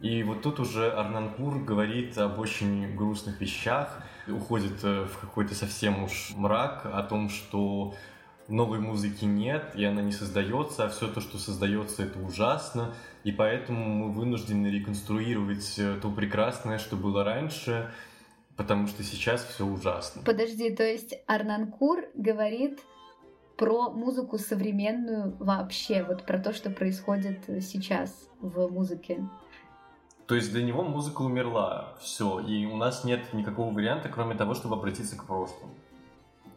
И 0.03 0.21
вот 0.23 0.41
тут 0.41 0.59
уже 0.59 0.91
Арнанкур 0.91 1.63
говорит 1.63 2.17
об 2.17 2.37
очень 2.37 2.93
грустных 2.93 3.39
вещах, 3.39 4.03
уходит 4.27 4.83
э, 4.83 5.05
в 5.05 5.17
какой-то 5.17 5.55
совсем 5.55 6.03
уж 6.03 6.33
мрак 6.35 6.85
о 6.85 7.01
том, 7.03 7.29
что 7.29 7.95
новой 8.49 8.79
музыки 8.79 9.23
нет, 9.23 9.71
и 9.75 9.85
она 9.85 10.01
не 10.01 10.11
создается, 10.11 10.83
а 10.83 10.89
все 10.89 11.07
то, 11.07 11.21
что 11.21 11.37
создается, 11.37 12.03
это 12.03 12.19
ужасно, 12.19 12.93
и 13.23 13.31
поэтому 13.31 13.87
мы 13.87 14.11
вынуждены 14.11 14.67
реконструировать 14.67 15.75
э, 15.79 15.97
то 16.01 16.11
прекрасное, 16.11 16.79
что 16.79 16.97
было 16.97 17.23
раньше, 17.23 17.89
потому 18.57 18.87
что 18.87 19.03
сейчас 19.03 19.45
все 19.45 19.65
ужасно. 19.65 20.21
Подожди, 20.25 20.69
то 20.75 20.83
есть 20.83 21.13
Арнанкур 21.27 22.03
говорит 22.13 22.81
про 23.57 23.89
музыку 23.89 24.37
современную 24.37 25.37
вообще, 25.39 26.03
вот 26.03 26.25
про 26.25 26.39
то, 26.39 26.51
что 26.51 26.69
происходит 26.71 27.39
сейчас 27.61 28.27
в 28.41 28.67
музыке. 28.67 29.25
То 30.27 30.35
есть 30.35 30.51
для 30.51 30.63
него 30.63 30.83
музыка 30.83 31.21
умерла, 31.21 31.95
все, 31.99 32.39
и 32.39 32.65
у 32.65 32.77
нас 32.77 33.03
нет 33.03 33.33
никакого 33.33 33.73
варианта, 33.73 34.09
кроме 34.09 34.35
того, 34.35 34.53
чтобы 34.53 34.75
обратиться 34.75 35.17
к 35.17 35.25
прошлому. 35.25 35.73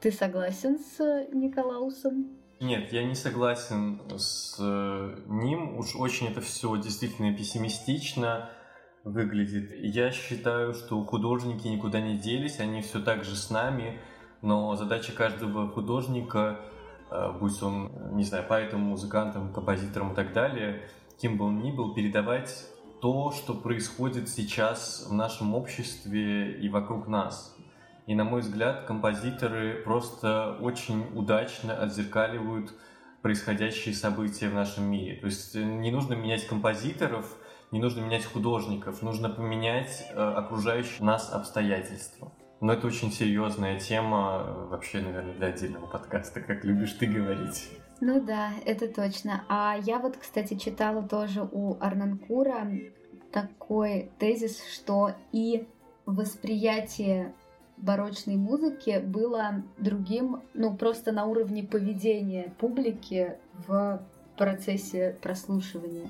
Ты 0.00 0.12
согласен 0.12 0.78
с 0.78 1.26
Николаусом? 1.32 2.26
Нет, 2.60 2.92
я 2.92 3.04
не 3.04 3.14
согласен 3.14 4.00
с 4.16 4.56
э, 4.58 5.16
ним. 5.26 5.78
Уж 5.78 5.96
очень 5.96 6.28
это 6.28 6.40
все 6.40 6.76
действительно 6.76 7.36
пессимистично 7.36 8.50
выглядит. 9.04 9.72
Я 9.72 10.10
считаю, 10.10 10.72
что 10.72 11.04
художники 11.04 11.68
никуда 11.68 12.00
не 12.00 12.16
делись, 12.16 12.60
они 12.60 12.82
все 12.82 13.00
так 13.00 13.24
же 13.24 13.36
с 13.36 13.50
нами, 13.50 14.00
но 14.42 14.74
задача 14.76 15.12
каждого 15.12 15.68
художника, 15.68 16.60
э, 17.10 17.32
будь 17.38 17.62
он, 17.62 17.92
не 18.16 18.24
знаю, 18.24 18.46
поэтом, 18.48 18.80
музыкантом, 18.80 19.52
композитором 19.52 20.12
и 20.12 20.14
так 20.14 20.32
далее, 20.32 20.88
кем 21.20 21.36
бы 21.36 21.46
он 21.46 21.60
ни 21.60 21.72
был, 21.72 21.94
передавать 21.94 22.66
то, 23.00 23.32
что 23.32 23.54
происходит 23.54 24.28
сейчас 24.28 25.06
в 25.08 25.12
нашем 25.12 25.54
обществе 25.54 26.52
и 26.52 26.68
вокруг 26.68 27.08
нас. 27.08 27.56
И, 28.06 28.14
на 28.14 28.24
мой 28.24 28.40
взгляд, 28.40 28.84
композиторы 28.86 29.82
просто 29.82 30.56
очень 30.60 31.06
удачно 31.14 31.76
отзеркаливают 31.76 32.72
происходящие 33.22 33.94
события 33.94 34.48
в 34.48 34.54
нашем 34.54 34.84
мире. 34.84 35.16
То 35.16 35.26
есть 35.26 35.56
э, 35.56 35.62
не 35.62 35.90
нужно 35.90 36.14
менять 36.14 36.46
композиторов, 36.46 37.36
не 37.72 37.80
нужно 37.80 38.00
менять 38.00 38.24
художников, 38.24 39.02
нужно 39.02 39.28
поменять 39.28 40.06
э, 40.10 40.14
окружающие 40.14 41.04
нас 41.04 41.32
обстоятельства. 41.32 42.32
Но 42.60 42.72
это 42.72 42.86
очень 42.86 43.10
серьезная 43.10 43.80
тема, 43.80 44.44
э, 44.46 44.66
вообще, 44.70 45.00
наверное, 45.00 45.34
для 45.34 45.48
отдельного 45.48 45.86
подкаста, 45.86 46.40
как 46.40 46.64
любишь 46.64 46.92
ты 46.92 47.06
говорить. 47.06 47.68
Ну 48.00 48.20
да, 48.20 48.50
это 48.64 48.88
точно. 48.88 49.44
А 49.48 49.76
я 49.84 49.98
вот, 49.98 50.16
кстати, 50.16 50.54
читала 50.54 51.02
тоже 51.02 51.48
у 51.50 51.76
Арнанкура 51.80 52.68
такой 53.32 54.10
тезис, 54.18 54.62
что 54.72 55.12
и 55.32 55.66
восприятие 56.04 57.34
барочной 57.76 58.36
музыки 58.36 59.02
было 59.04 59.62
другим, 59.78 60.42
ну, 60.54 60.76
просто 60.76 61.12
на 61.12 61.26
уровне 61.26 61.62
поведения 61.62 62.54
публики 62.58 63.36
в 63.66 64.02
процессе 64.36 65.16
прослушивания. 65.22 66.08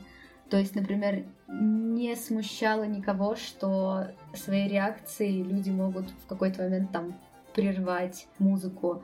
То 0.51 0.57
есть, 0.57 0.75
например, 0.75 1.25
не 1.49 2.15
смущало 2.15 2.85
никого, 2.85 3.35
что 3.35 4.09
своей 4.35 4.69
реакцией 4.69 5.43
люди 5.43 5.71
могут 5.71 6.07
в 6.11 6.27
какой-то 6.27 6.63
момент 6.63 6.93
там 6.93 7.15
прервать 7.55 8.29
музыку. 8.39 9.03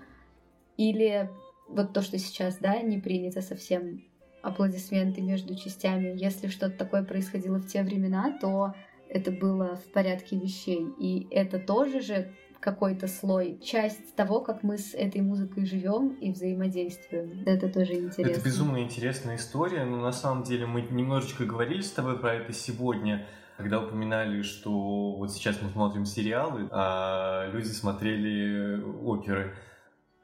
Или 0.76 1.30
вот 1.72 1.92
то, 1.92 2.02
что 2.02 2.18
сейчас, 2.18 2.58
да, 2.58 2.80
не 2.80 2.98
принято 2.98 3.42
совсем 3.42 4.02
аплодисменты 4.42 5.22
между 5.22 5.54
частями. 5.54 6.14
Если 6.16 6.48
что-то 6.48 6.76
такое 6.76 7.04
происходило 7.04 7.58
в 7.58 7.66
те 7.66 7.82
времена, 7.82 8.36
то 8.40 8.74
это 9.08 9.30
было 9.30 9.76
в 9.76 9.92
порядке 9.92 10.36
вещей. 10.36 10.86
И 10.98 11.28
это 11.30 11.58
тоже 11.58 12.00
же 12.00 12.32
какой-то 12.60 13.08
слой, 13.08 13.58
часть 13.60 14.14
того, 14.14 14.40
как 14.40 14.62
мы 14.62 14.78
с 14.78 14.94
этой 14.94 15.20
музыкой 15.20 15.66
живем 15.66 16.10
и 16.20 16.30
взаимодействуем. 16.30 17.42
Это 17.44 17.68
тоже 17.68 17.94
интересно. 17.94 18.30
Это 18.30 18.44
безумно 18.44 18.78
интересная 18.82 19.36
история, 19.36 19.84
но 19.84 19.96
на 19.96 20.12
самом 20.12 20.44
деле 20.44 20.66
мы 20.66 20.82
немножечко 20.82 21.44
говорили 21.44 21.80
с 21.80 21.90
тобой 21.90 22.18
про 22.18 22.34
это 22.34 22.52
сегодня, 22.52 23.26
когда 23.56 23.80
упоминали, 23.80 24.42
что 24.42 25.12
вот 25.12 25.32
сейчас 25.32 25.60
мы 25.60 25.70
смотрим 25.70 26.06
сериалы, 26.06 26.68
а 26.70 27.50
люди 27.52 27.66
смотрели 27.66 28.80
оперы. 29.02 29.54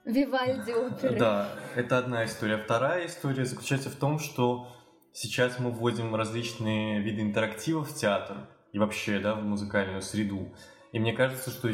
Вивальди 0.09 0.73
оперы. 0.73 1.19
Да, 1.19 1.51
это 1.77 1.99
одна 1.99 2.25
история. 2.25 2.57
Вторая 2.57 3.07
история 3.07 3.45
заключается 3.45 3.91
в 3.91 3.95
том, 3.95 4.19
что 4.19 4.67
сейчас 5.13 5.59
мы 5.59 5.71
вводим 5.71 6.15
различные 6.15 7.01
виды 7.03 7.21
интерактива 7.21 7.85
в 7.85 7.95
театр 7.95 8.49
и 8.73 8.79
вообще, 8.79 9.19
да, 9.21 9.35
в 9.35 9.45
музыкальную 9.45 10.01
среду. 10.01 10.49
И 10.93 10.99
мне 10.99 11.13
кажется, 11.13 11.51
что 11.51 11.69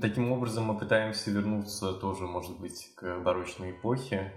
таким 0.00 0.30
образом 0.30 0.66
мы 0.66 0.78
пытаемся 0.78 1.32
вернуться 1.32 1.92
тоже, 1.94 2.26
может 2.26 2.60
быть, 2.60 2.92
к 2.94 3.18
барочной 3.18 3.72
эпохе. 3.72 4.32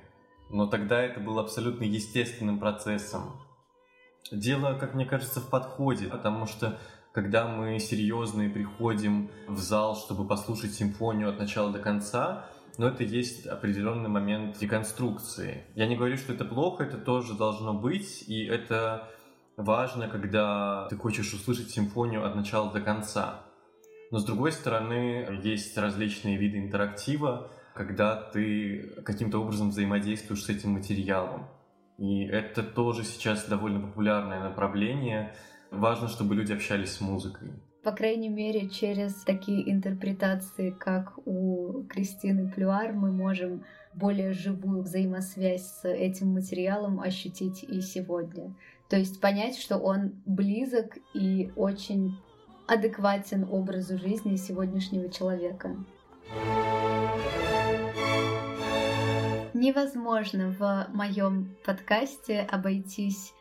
Но 0.50 0.66
тогда 0.66 1.00
это 1.04 1.20
было 1.20 1.42
абсолютно 1.42 1.84
естественным 1.84 2.60
процессом. 2.60 3.40
Дело, 4.32 4.80
как 4.80 4.96
мне 4.96 5.06
кажется, 5.06 5.40
в 5.40 5.50
подходе, 5.52 6.08
потому 6.08 6.48
что 6.48 6.80
когда 7.12 7.48
мы 7.48 7.78
серьезные 7.78 8.50
приходим 8.50 9.30
в 9.48 9.60
зал, 9.60 9.96
чтобы 9.96 10.28
послушать 10.28 10.74
симфонию 10.74 11.30
от 11.30 11.38
начала 11.38 11.72
до 11.72 11.78
конца, 11.78 12.48
но 12.78 12.88
это 12.88 13.04
есть 13.04 13.46
определенный 13.46 14.10
момент 14.10 14.58
деконструкции. 14.58 15.64
Я 15.76 15.88
не 15.88 15.96
говорю, 15.96 16.18
что 16.18 16.34
это 16.34 16.46
плохо, 16.46 16.84
это 16.84 16.98
тоже 16.98 17.36
должно 17.36 17.74
быть, 17.74 18.24
и 18.28 18.44
это 18.46 19.10
важно, 19.58 20.08
когда 20.08 20.88
ты 20.90 20.96
хочешь 20.96 21.34
услышать 21.34 21.70
симфонию 21.70 22.26
от 22.26 22.36
начала 22.36 22.72
до 22.72 22.82
конца. 22.82 23.42
Но 24.12 24.20
с 24.20 24.26
другой 24.26 24.52
стороны, 24.52 25.40
есть 25.44 25.78
различные 25.78 26.38
виды 26.38 26.58
интерактива, 26.58 27.52
когда 27.74 28.16
ты 28.16 29.02
каким-то 29.04 29.40
образом 29.40 29.70
взаимодействуешь 29.70 30.44
с 30.44 30.50
этим 30.50 30.72
материалом. 30.72 31.48
И 31.98 32.26
это 32.26 32.64
тоже 32.64 33.04
сейчас 33.04 33.46
довольно 33.46 33.80
популярное 33.80 34.42
направление. 34.42 35.36
Важно, 35.72 36.08
чтобы 36.08 36.36
люди 36.36 36.54
общались 36.54 36.94
с 36.94 37.02
музыкой. 37.02 37.52
По 37.84 37.92
крайней 37.92 38.30
мере, 38.30 38.70
через 38.70 39.14
такие 39.24 39.70
интерпретации, 39.70 40.70
как 40.70 41.20
у 41.26 41.84
Кристины 41.90 42.50
Плюар, 42.50 42.94
мы 42.94 43.12
можем 43.12 43.66
более 43.94 44.32
живую 44.32 44.84
взаимосвязь 44.84 45.68
с 45.68 45.86
этим 45.86 46.34
материалом 46.34 47.02
ощутить 47.02 47.62
и 47.64 47.82
сегодня. 47.82 48.56
То 48.88 48.96
есть 48.96 49.20
понять, 49.20 49.58
что 49.58 49.78
он 49.78 50.14
близок 50.26 50.98
и 51.14 51.52
очень 51.58 52.18
адекватен 52.68 53.46
образу 53.52 53.98
жизни 53.98 54.38
сегодняшнего 54.38 55.10
человека. 55.10 55.76
Невозможно 59.54 60.56
в 60.58 60.88
моем 60.94 61.54
подкасте 61.66 62.48
обойтись 62.50 63.34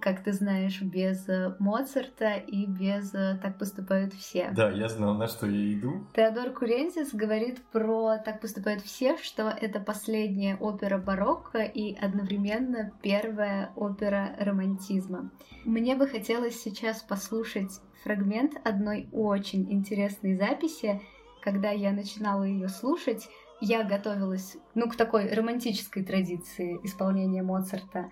как 0.00 0.22
ты 0.22 0.32
знаешь, 0.32 0.80
без 0.82 1.26
Моцарта 1.58 2.34
и 2.34 2.66
без 2.66 3.10
«Так 3.10 3.58
поступают 3.58 4.12
все». 4.12 4.50
Да, 4.54 4.70
я 4.70 4.88
знал, 4.88 5.14
на 5.14 5.26
что 5.28 5.46
я 5.46 5.74
иду. 5.74 6.06
Теодор 6.14 6.50
Курензис 6.50 7.14
говорит 7.14 7.62
про 7.72 8.18
«Так 8.18 8.40
поступают 8.40 8.82
все», 8.82 9.16
что 9.18 9.48
это 9.48 9.80
последняя 9.80 10.56
опера 10.56 10.98
барокко 10.98 11.62
и 11.62 11.94
одновременно 11.96 12.92
первая 13.02 13.72
опера 13.76 14.34
романтизма. 14.38 15.30
Мне 15.64 15.96
бы 15.96 16.06
хотелось 16.06 16.60
сейчас 16.60 17.02
послушать 17.02 17.80
фрагмент 18.02 18.54
одной 18.64 19.08
очень 19.12 19.70
интересной 19.72 20.36
записи. 20.36 21.00
Когда 21.42 21.70
я 21.70 21.92
начинала 21.92 22.44
ее 22.44 22.68
слушать, 22.68 23.28
я 23.60 23.82
готовилась 23.82 24.56
ну, 24.74 24.88
к 24.88 24.96
такой 24.96 25.32
романтической 25.32 26.04
традиции 26.04 26.78
исполнения 26.84 27.42
Моцарта, 27.42 28.10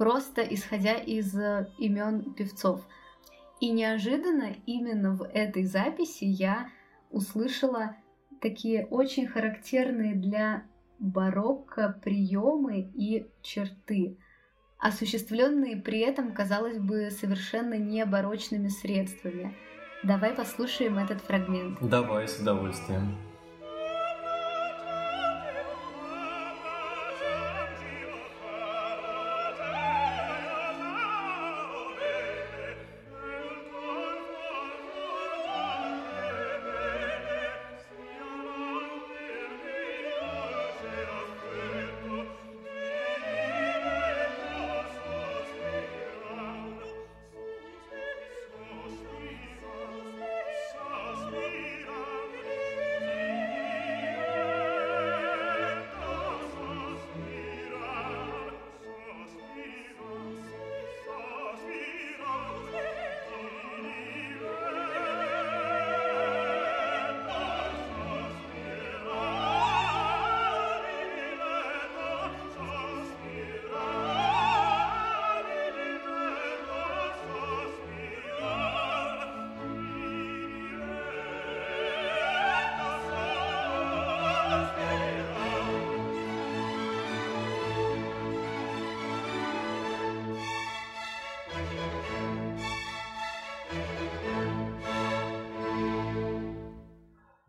просто 0.00 0.40
исходя 0.40 0.94
из 0.94 1.34
имен 1.76 2.32
певцов. 2.32 2.80
И 3.60 3.70
неожиданно 3.70 4.54
именно 4.64 5.14
в 5.14 5.24
этой 5.24 5.64
записи 5.64 6.24
я 6.24 6.70
услышала 7.10 7.96
такие 8.40 8.86
очень 8.86 9.26
характерные 9.26 10.14
для 10.14 10.64
барокко 10.98 12.00
приемы 12.02 12.90
и 12.94 13.26
черты– 13.42 14.16
осуществленные 14.78 15.76
при 15.76 15.98
этом, 16.00 16.32
казалось 16.32 16.78
бы, 16.78 17.10
совершенно 17.10 17.74
не 17.74 18.06
барочными 18.06 18.68
средствами. 18.68 19.54
Давай 20.02 20.32
послушаем 20.32 20.96
этот 20.96 21.20
фрагмент. 21.20 21.76
Давай, 21.82 22.26
с 22.26 22.38
удовольствием. 22.38 23.18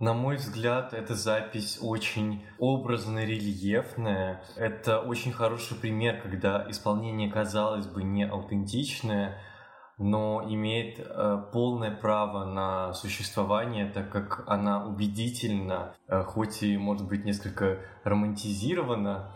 На 0.01 0.15
мой 0.15 0.37
взгляд, 0.37 0.95
эта 0.95 1.13
запись 1.13 1.77
очень 1.79 2.43
образно 2.57 3.23
рельефная. 3.23 4.43
Это 4.55 4.99
очень 4.99 5.31
хороший 5.31 5.77
пример, 5.77 6.19
когда 6.23 6.65
исполнение, 6.67 7.31
казалось 7.31 7.85
бы, 7.85 8.01
не 8.01 8.23
аутентичное, 8.23 9.37
но 9.99 10.41
имеет 10.43 10.97
э, 10.97 11.43
полное 11.53 11.91
право 11.91 12.45
на 12.45 12.93
существование, 12.93 13.91
так 13.91 14.09
как 14.09 14.43
она 14.47 14.87
убедительна, 14.87 15.93
э, 16.07 16.23
хоть 16.23 16.63
и 16.63 16.75
может 16.79 17.07
быть 17.07 17.23
несколько 17.23 17.77
романтизирована. 18.03 19.35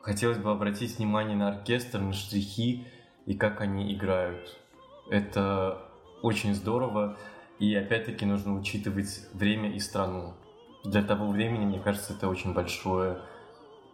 Хотелось 0.00 0.38
бы 0.38 0.50
обратить 0.50 0.96
внимание 0.96 1.36
на 1.36 1.50
оркестр, 1.50 1.98
на 1.98 2.14
штрихи 2.14 2.86
и 3.26 3.34
как 3.34 3.60
они 3.60 3.94
играют. 3.94 4.58
Это 5.10 5.82
очень 6.22 6.54
здорово, 6.54 7.18
и 7.58 7.74
опять-таки 7.74 8.24
нужно 8.24 8.54
учитывать 8.54 9.26
время 9.32 9.72
и 9.72 9.78
страну. 9.78 10.34
Для 10.84 11.02
того 11.02 11.28
времени, 11.28 11.64
мне 11.64 11.80
кажется, 11.80 12.12
это 12.12 12.28
очень 12.28 12.52
большое 12.52 13.18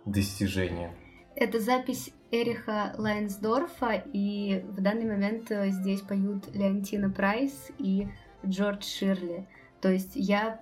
достижение. 0.04 0.94
Это 1.34 1.60
запись 1.60 2.12
Эриха 2.30 2.94
Лайнсдорфа, 2.98 4.02
и 4.12 4.64
в 4.68 4.80
данный 4.82 5.06
момент 5.06 5.50
э, 5.50 5.70
здесь 5.70 6.00
поют 6.00 6.54
Леонтина 6.54 7.10
Прайс 7.10 7.70
и 7.78 8.08
Джордж 8.44 8.84
Ширли. 8.84 9.46
То 9.80 9.90
есть 9.90 10.12
я 10.14 10.60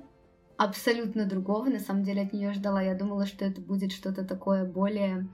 абсолютно 0.56 1.26
другого, 1.26 1.66
на 1.66 1.80
самом 1.80 2.04
деле, 2.04 2.22
от 2.22 2.32
нее 2.32 2.52
ждала. 2.52 2.82
Я 2.82 2.94
думала, 2.94 3.26
что 3.26 3.44
это 3.44 3.60
будет 3.60 3.92
что-то 3.92 4.24
такое 4.24 4.64
более 4.64 5.26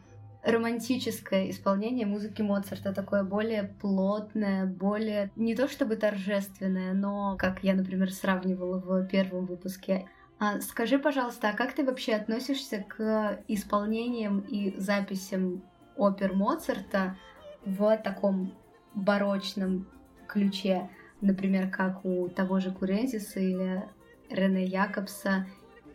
романтическое 0.46 1.50
исполнение 1.50 2.06
музыки 2.06 2.40
Моцарта, 2.40 2.94
такое 2.94 3.24
более 3.24 3.64
плотное, 3.80 4.64
более 4.64 5.30
не 5.34 5.56
то 5.56 5.66
чтобы 5.66 5.96
торжественное, 5.96 6.94
но 6.94 7.36
как 7.36 7.64
я, 7.64 7.74
например, 7.74 8.12
сравнивала 8.12 8.78
в 8.78 9.06
первом 9.08 9.46
выпуске. 9.46 10.08
А 10.38 10.60
скажи, 10.60 10.98
пожалуйста, 10.98 11.48
а 11.48 11.56
как 11.56 11.72
ты 11.72 11.84
вообще 11.84 12.14
относишься 12.14 12.84
к 12.86 13.40
исполнениям 13.48 14.40
и 14.40 14.78
записям 14.78 15.62
опер 15.96 16.32
Моцарта 16.34 17.16
в 17.64 17.96
таком 17.96 18.54
барочном 18.94 19.88
ключе, 20.28 20.88
например, 21.20 21.70
как 21.70 22.04
у 22.04 22.28
того 22.28 22.60
же 22.60 22.70
Курензиса 22.70 23.40
или 23.40 23.82
Рене 24.30 24.64
Якобса, 24.64 25.46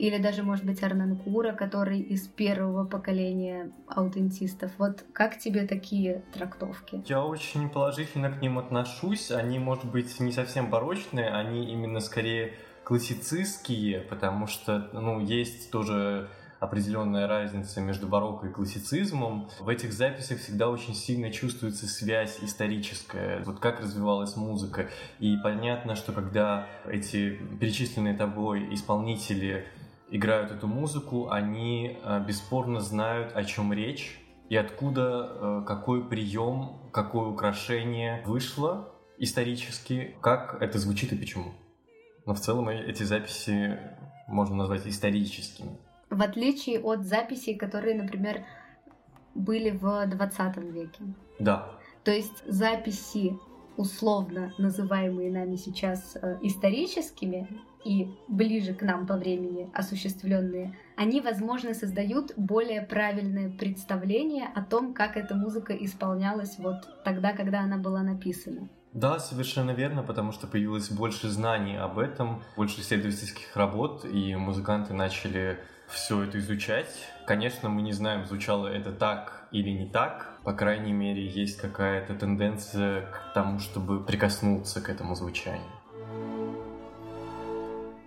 или 0.02 0.18
даже, 0.18 0.42
может 0.42 0.66
быть, 0.66 0.82
Арнанкура, 0.82 1.54
который 1.54 2.00
из 2.00 2.28
первого 2.28 2.86
поколения 2.86 3.72
аутентистов. 3.88 4.72
Вот 4.80 5.06
как 5.14 5.38
тебе 5.38 5.68
такие 5.68 6.24
трактовки? 6.34 7.04
Я 7.06 7.24
очень 7.24 7.70
положительно 7.70 8.32
к 8.32 8.42
ним 8.42 8.58
отношусь. 8.58 9.30
Они, 9.30 9.60
может 9.60 9.86
быть, 9.86 10.20
не 10.20 10.32
совсем 10.32 10.72
барочные, 10.72 11.30
они 11.30 11.72
именно 11.72 12.00
скорее 12.00 12.56
классицистские, 12.84 14.00
потому 14.00 14.48
что, 14.48 14.90
ну, 14.92 15.20
есть 15.20 15.70
тоже 15.70 16.30
определенная 16.60 17.28
разница 17.28 17.80
между 17.80 18.08
барокко 18.08 18.48
и 18.48 18.52
классицизмом. 18.52 19.50
В 19.60 19.70
этих 19.70 19.94
записях 19.94 20.40
всегда 20.40 20.70
очень 20.70 20.96
сильно 20.96 21.32
чувствуется 21.32 21.88
связь 21.88 22.40
историческая, 22.42 23.44
вот 23.46 23.60
как 23.60 23.82
развивалась 23.82 24.36
музыка. 24.36 24.90
И 25.20 25.38
понятно, 25.44 25.96
что 25.96 26.12
когда 26.12 26.68
эти 26.88 27.40
перечисленные 27.60 28.16
тобой 28.16 28.74
исполнители 28.74 29.68
играют 30.12 30.52
эту 30.52 30.68
музыку, 30.68 31.30
они 31.32 31.98
э, 32.04 32.24
бесспорно 32.28 32.80
знают, 32.82 33.36
о 33.36 33.44
чем 33.44 33.74
речь 33.74 34.20
и 34.50 34.58
откуда 34.58 35.30
э, 35.32 35.64
какой 35.66 36.04
прием, 36.08 36.90
какое 36.92 37.30
украшение 37.30 38.22
вышло 38.26 38.92
исторически, 39.18 40.16
как 40.22 40.62
это 40.62 40.78
звучит 40.78 41.14
и 41.14 41.16
почему. 41.16 41.54
Но 42.26 42.34
в 42.34 42.40
целом 42.40 42.68
эти 42.68 43.04
записи 43.04 43.80
можно 44.28 44.56
назвать 44.56 44.86
историческими. 44.86 45.78
В 46.10 46.22
отличие 46.22 46.82
от 46.82 47.06
записей, 47.06 47.56
которые, 47.56 47.96
например, 47.96 48.44
были 49.34 49.72
в 49.72 50.06
20 50.08 50.58
веке. 50.58 51.04
Да. 51.40 51.70
То 52.04 52.12
есть 52.12 52.44
записи, 52.46 53.38
условно 53.78 54.54
называемые 54.58 55.32
нами 55.32 55.56
сейчас 55.56 56.18
э, 56.22 56.40
историческими 56.42 57.48
и 57.84 58.08
ближе 58.28 58.74
к 58.74 58.82
нам 58.82 59.08
по 59.08 59.18
времени 59.18 59.70
осуществленные, 59.74 60.78
они, 60.96 61.22
возможно, 61.22 61.74
создают 61.74 62.34
более 62.38 62.82
правильное 62.82 63.50
представление 63.50 64.48
о 64.54 64.62
том, 64.62 64.94
как 64.94 65.18
эта 65.18 65.36
музыка 65.36 65.74
исполнялась 65.74 66.58
вот 66.58 67.04
тогда, 67.04 67.34
когда 67.34 67.62
она 67.62 67.78
была 67.78 68.04
написана. 68.04 68.70
Да, 68.94 69.20
совершенно 69.20 69.72
верно, 69.72 70.04
потому 70.04 70.34
что 70.34 70.48
появилось 70.48 70.90
больше 70.90 71.30
знаний 71.30 71.78
об 71.78 71.98
этом, 71.98 72.44
больше 72.58 72.82
исследовательских 72.82 73.56
работ, 73.56 74.04
и 74.04 74.36
музыканты 74.36 74.94
начали 74.94 75.60
все 75.88 76.24
это 76.24 76.40
изучать. 76.40 76.90
Конечно, 77.26 77.70
мы 77.70 77.82
не 77.82 77.94
знаем, 77.94 78.26
звучало 78.26 78.68
это 78.68 78.92
так 78.92 79.48
или 79.52 79.70
не 79.70 79.90
так. 79.90 80.40
По 80.44 80.54
крайней 80.54 80.94
мере, 80.94 81.26
есть 81.26 81.58
какая-то 81.58 82.16
тенденция 82.16 83.04
к 83.08 83.34
тому, 83.34 83.60
чтобы 83.60 84.04
прикоснуться 84.04 84.82
к 84.82 84.90
этому 84.90 85.16
звучанию. 85.16 85.81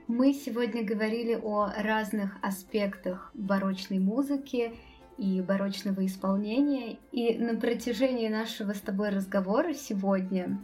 Мы 0.06 0.34
сегодня 0.34 0.84
говорили 0.84 1.34
о 1.34 1.72
разных 1.78 2.36
аспектах 2.42 3.30
барочной 3.32 3.98
музыки 3.98 4.74
и 5.16 5.40
барочного 5.40 6.04
исполнения. 6.04 6.98
И 7.10 7.38
на 7.38 7.58
протяжении 7.58 8.28
нашего 8.28 8.74
с 8.74 8.80
тобой 8.80 9.08
разговора 9.08 9.72
сегодня 9.72 10.58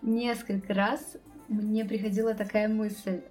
несколько 0.00 0.74
раз 0.74 1.16
мне 1.48 1.84
приходила 1.84 2.34
такая 2.34 2.68
мысль. 2.68 3.22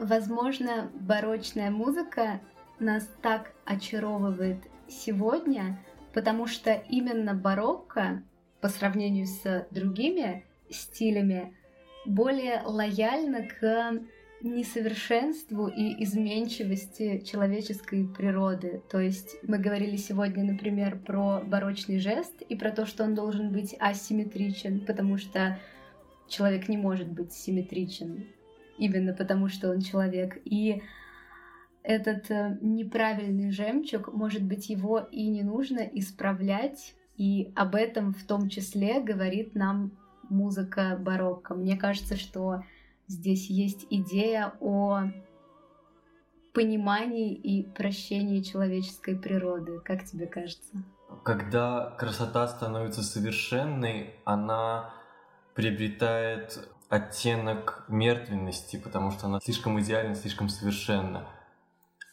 Возможно, 0.00 0.90
барочная 0.94 1.70
музыка 1.70 2.40
нас 2.80 3.08
так 3.22 3.52
очаровывает 3.64 4.58
сегодня, 4.88 5.78
потому 6.12 6.48
что 6.48 6.72
именно 6.72 7.34
барокко 7.34 8.24
по 8.60 8.68
сравнению 8.68 9.26
с 9.26 9.68
другими 9.70 10.44
стилями 10.68 11.56
более 12.06 12.60
лояльна 12.64 13.46
к 13.46 14.02
несовершенству 14.42 15.68
и 15.68 16.02
изменчивости 16.04 17.22
человеческой 17.24 18.06
природы. 18.06 18.82
То 18.90 19.00
есть 19.00 19.36
мы 19.46 19.58
говорили 19.58 19.96
сегодня, 19.96 20.44
например, 20.44 20.98
про 20.98 21.40
барочный 21.40 21.98
жест 21.98 22.42
и 22.48 22.56
про 22.56 22.70
то, 22.70 22.86
что 22.86 23.04
он 23.04 23.14
должен 23.14 23.52
быть 23.52 23.74
асимметричен, 23.78 24.80
потому 24.80 25.16
что 25.18 25.58
человек 26.28 26.68
не 26.68 26.76
может 26.76 27.08
быть 27.08 27.32
симметричен 27.32 28.26
именно 28.78 29.12
потому, 29.12 29.48
что 29.48 29.70
он 29.70 29.80
человек. 29.80 30.38
И 30.44 30.82
этот 31.82 32.30
э, 32.30 32.58
неправильный 32.60 33.50
жемчуг, 33.50 34.12
может 34.12 34.42
быть, 34.42 34.68
его 34.68 34.98
и 34.98 35.28
не 35.28 35.42
нужно 35.42 35.80
исправлять, 35.80 36.94
и 37.16 37.52
об 37.54 37.74
этом 37.74 38.12
в 38.12 38.24
том 38.24 38.48
числе 38.48 39.00
говорит 39.00 39.54
нам 39.54 39.92
музыка 40.28 40.96
барокко. 40.98 41.54
Мне 41.54 41.76
кажется, 41.76 42.16
что 42.16 42.64
здесь 43.12 43.48
есть 43.48 43.86
идея 43.90 44.54
о 44.60 45.10
понимании 46.52 47.34
и 47.34 47.62
прощении 47.62 48.42
человеческой 48.42 49.16
природы. 49.16 49.80
Как 49.80 50.04
тебе 50.04 50.26
кажется? 50.26 50.82
Когда 51.24 51.90
красота 51.98 52.48
становится 52.48 53.02
совершенной, 53.02 54.16
она 54.24 54.94
приобретает 55.54 56.68
оттенок 56.88 57.84
мертвенности, 57.88 58.76
потому 58.76 59.10
что 59.10 59.26
она 59.26 59.40
слишком 59.40 59.80
идеальна, 59.80 60.14
слишком 60.14 60.48
совершенна. 60.48 61.28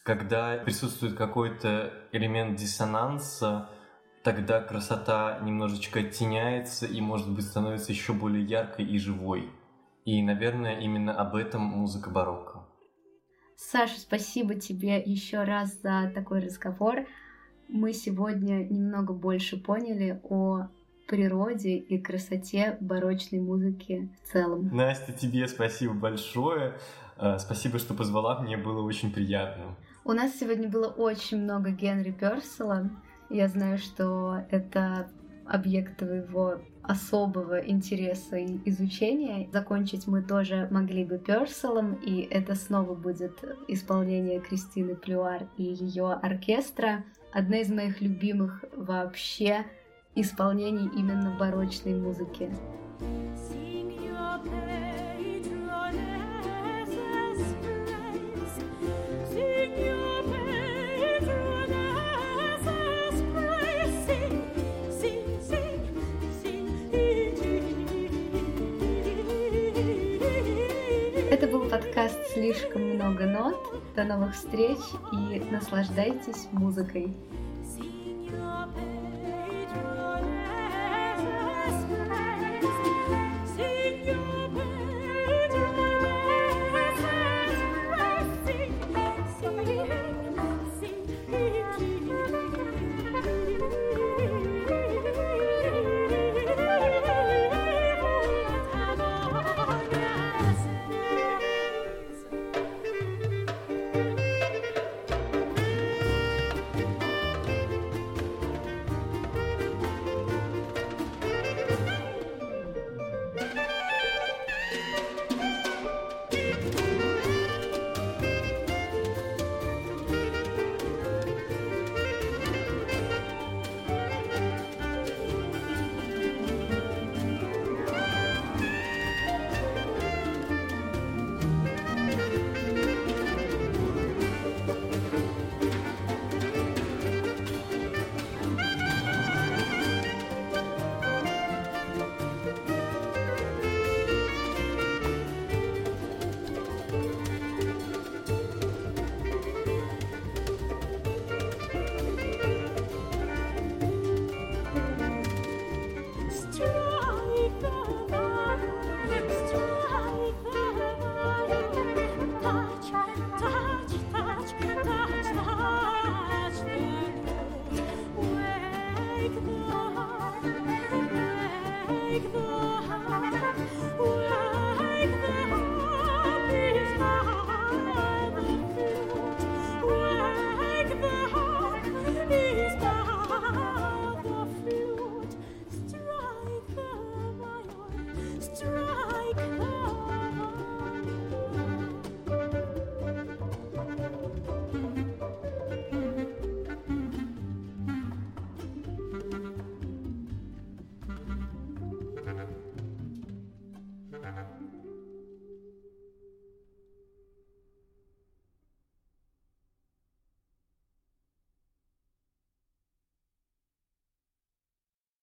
Когда 0.04 0.56
присутствует 0.58 1.16
какой-то 1.16 1.92
элемент 2.12 2.56
диссонанса, 2.56 3.68
тогда 4.22 4.60
красота 4.60 5.38
немножечко 5.42 6.00
оттеняется 6.00 6.86
и, 6.86 7.00
может 7.00 7.30
быть, 7.30 7.44
становится 7.44 7.92
еще 7.92 8.12
более 8.12 8.44
яркой 8.44 8.86
и 8.86 8.98
живой. 8.98 9.50
И, 10.10 10.22
наверное, 10.22 10.80
именно 10.80 11.14
об 11.14 11.36
этом 11.36 11.62
музыка 11.62 12.10
барокко. 12.10 12.66
Саша, 13.54 14.00
спасибо 14.00 14.56
тебе 14.56 15.00
еще 15.00 15.44
раз 15.44 15.80
за 15.82 16.10
такой 16.12 16.40
разговор. 16.40 17.06
Мы 17.68 17.92
сегодня 17.92 18.64
немного 18.64 19.12
больше 19.12 19.56
поняли 19.56 20.20
о 20.24 20.66
природе 21.06 21.76
и 21.76 21.96
красоте 22.02 22.76
барочной 22.80 23.38
музыки 23.38 24.10
в 24.20 24.32
целом. 24.32 24.74
Настя, 24.74 25.12
тебе 25.12 25.46
спасибо 25.46 25.94
большое. 25.94 26.76
Э, 27.16 27.38
спасибо, 27.38 27.78
что 27.78 27.94
позвала, 27.94 28.40
мне 28.40 28.56
было 28.56 28.82
очень 28.82 29.12
приятно. 29.12 29.76
У 30.04 30.12
нас 30.12 30.34
сегодня 30.34 30.68
было 30.68 30.88
очень 30.88 31.40
много 31.40 31.70
Генри 31.70 32.10
Персела. 32.10 32.90
Я 33.28 33.46
знаю, 33.46 33.78
что 33.78 34.40
это 34.50 35.08
объект 35.46 35.98
твоего 35.98 36.58
особого 36.82 37.58
интереса 37.58 38.36
и 38.36 38.58
изучения. 38.64 39.48
Закончить 39.52 40.06
мы 40.06 40.22
тоже 40.22 40.68
могли 40.70 41.04
бы 41.04 41.18
Перселом, 41.18 41.94
и 41.94 42.22
это 42.22 42.54
снова 42.54 42.94
будет 42.94 43.44
исполнение 43.68 44.40
Кристины 44.40 44.96
Плюар 44.96 45.48
и 45.56 45.62
ее 45.62 46.12
оркестра. 46.12 47.04
Одна 47.32 47.58
из 47.58 47.70
моих 47.70 48.00
любимых 48.00 48.64
вообще 48.76 49.64
исполнений 50.14 50.90
именно 50.96 51.36
барочной 51.38 51.94
музыки. 51.94 52.50
Слишком 72.40 72.94
много 72.94 73.26
нот. 73.26 73.56
До 73.94 74.04
новых 74.04 74.34
встреч 74.34 74.78
и 75.12 75.40
наслаждайтесь 75.50 76.48
музыкой. 76.52 77.14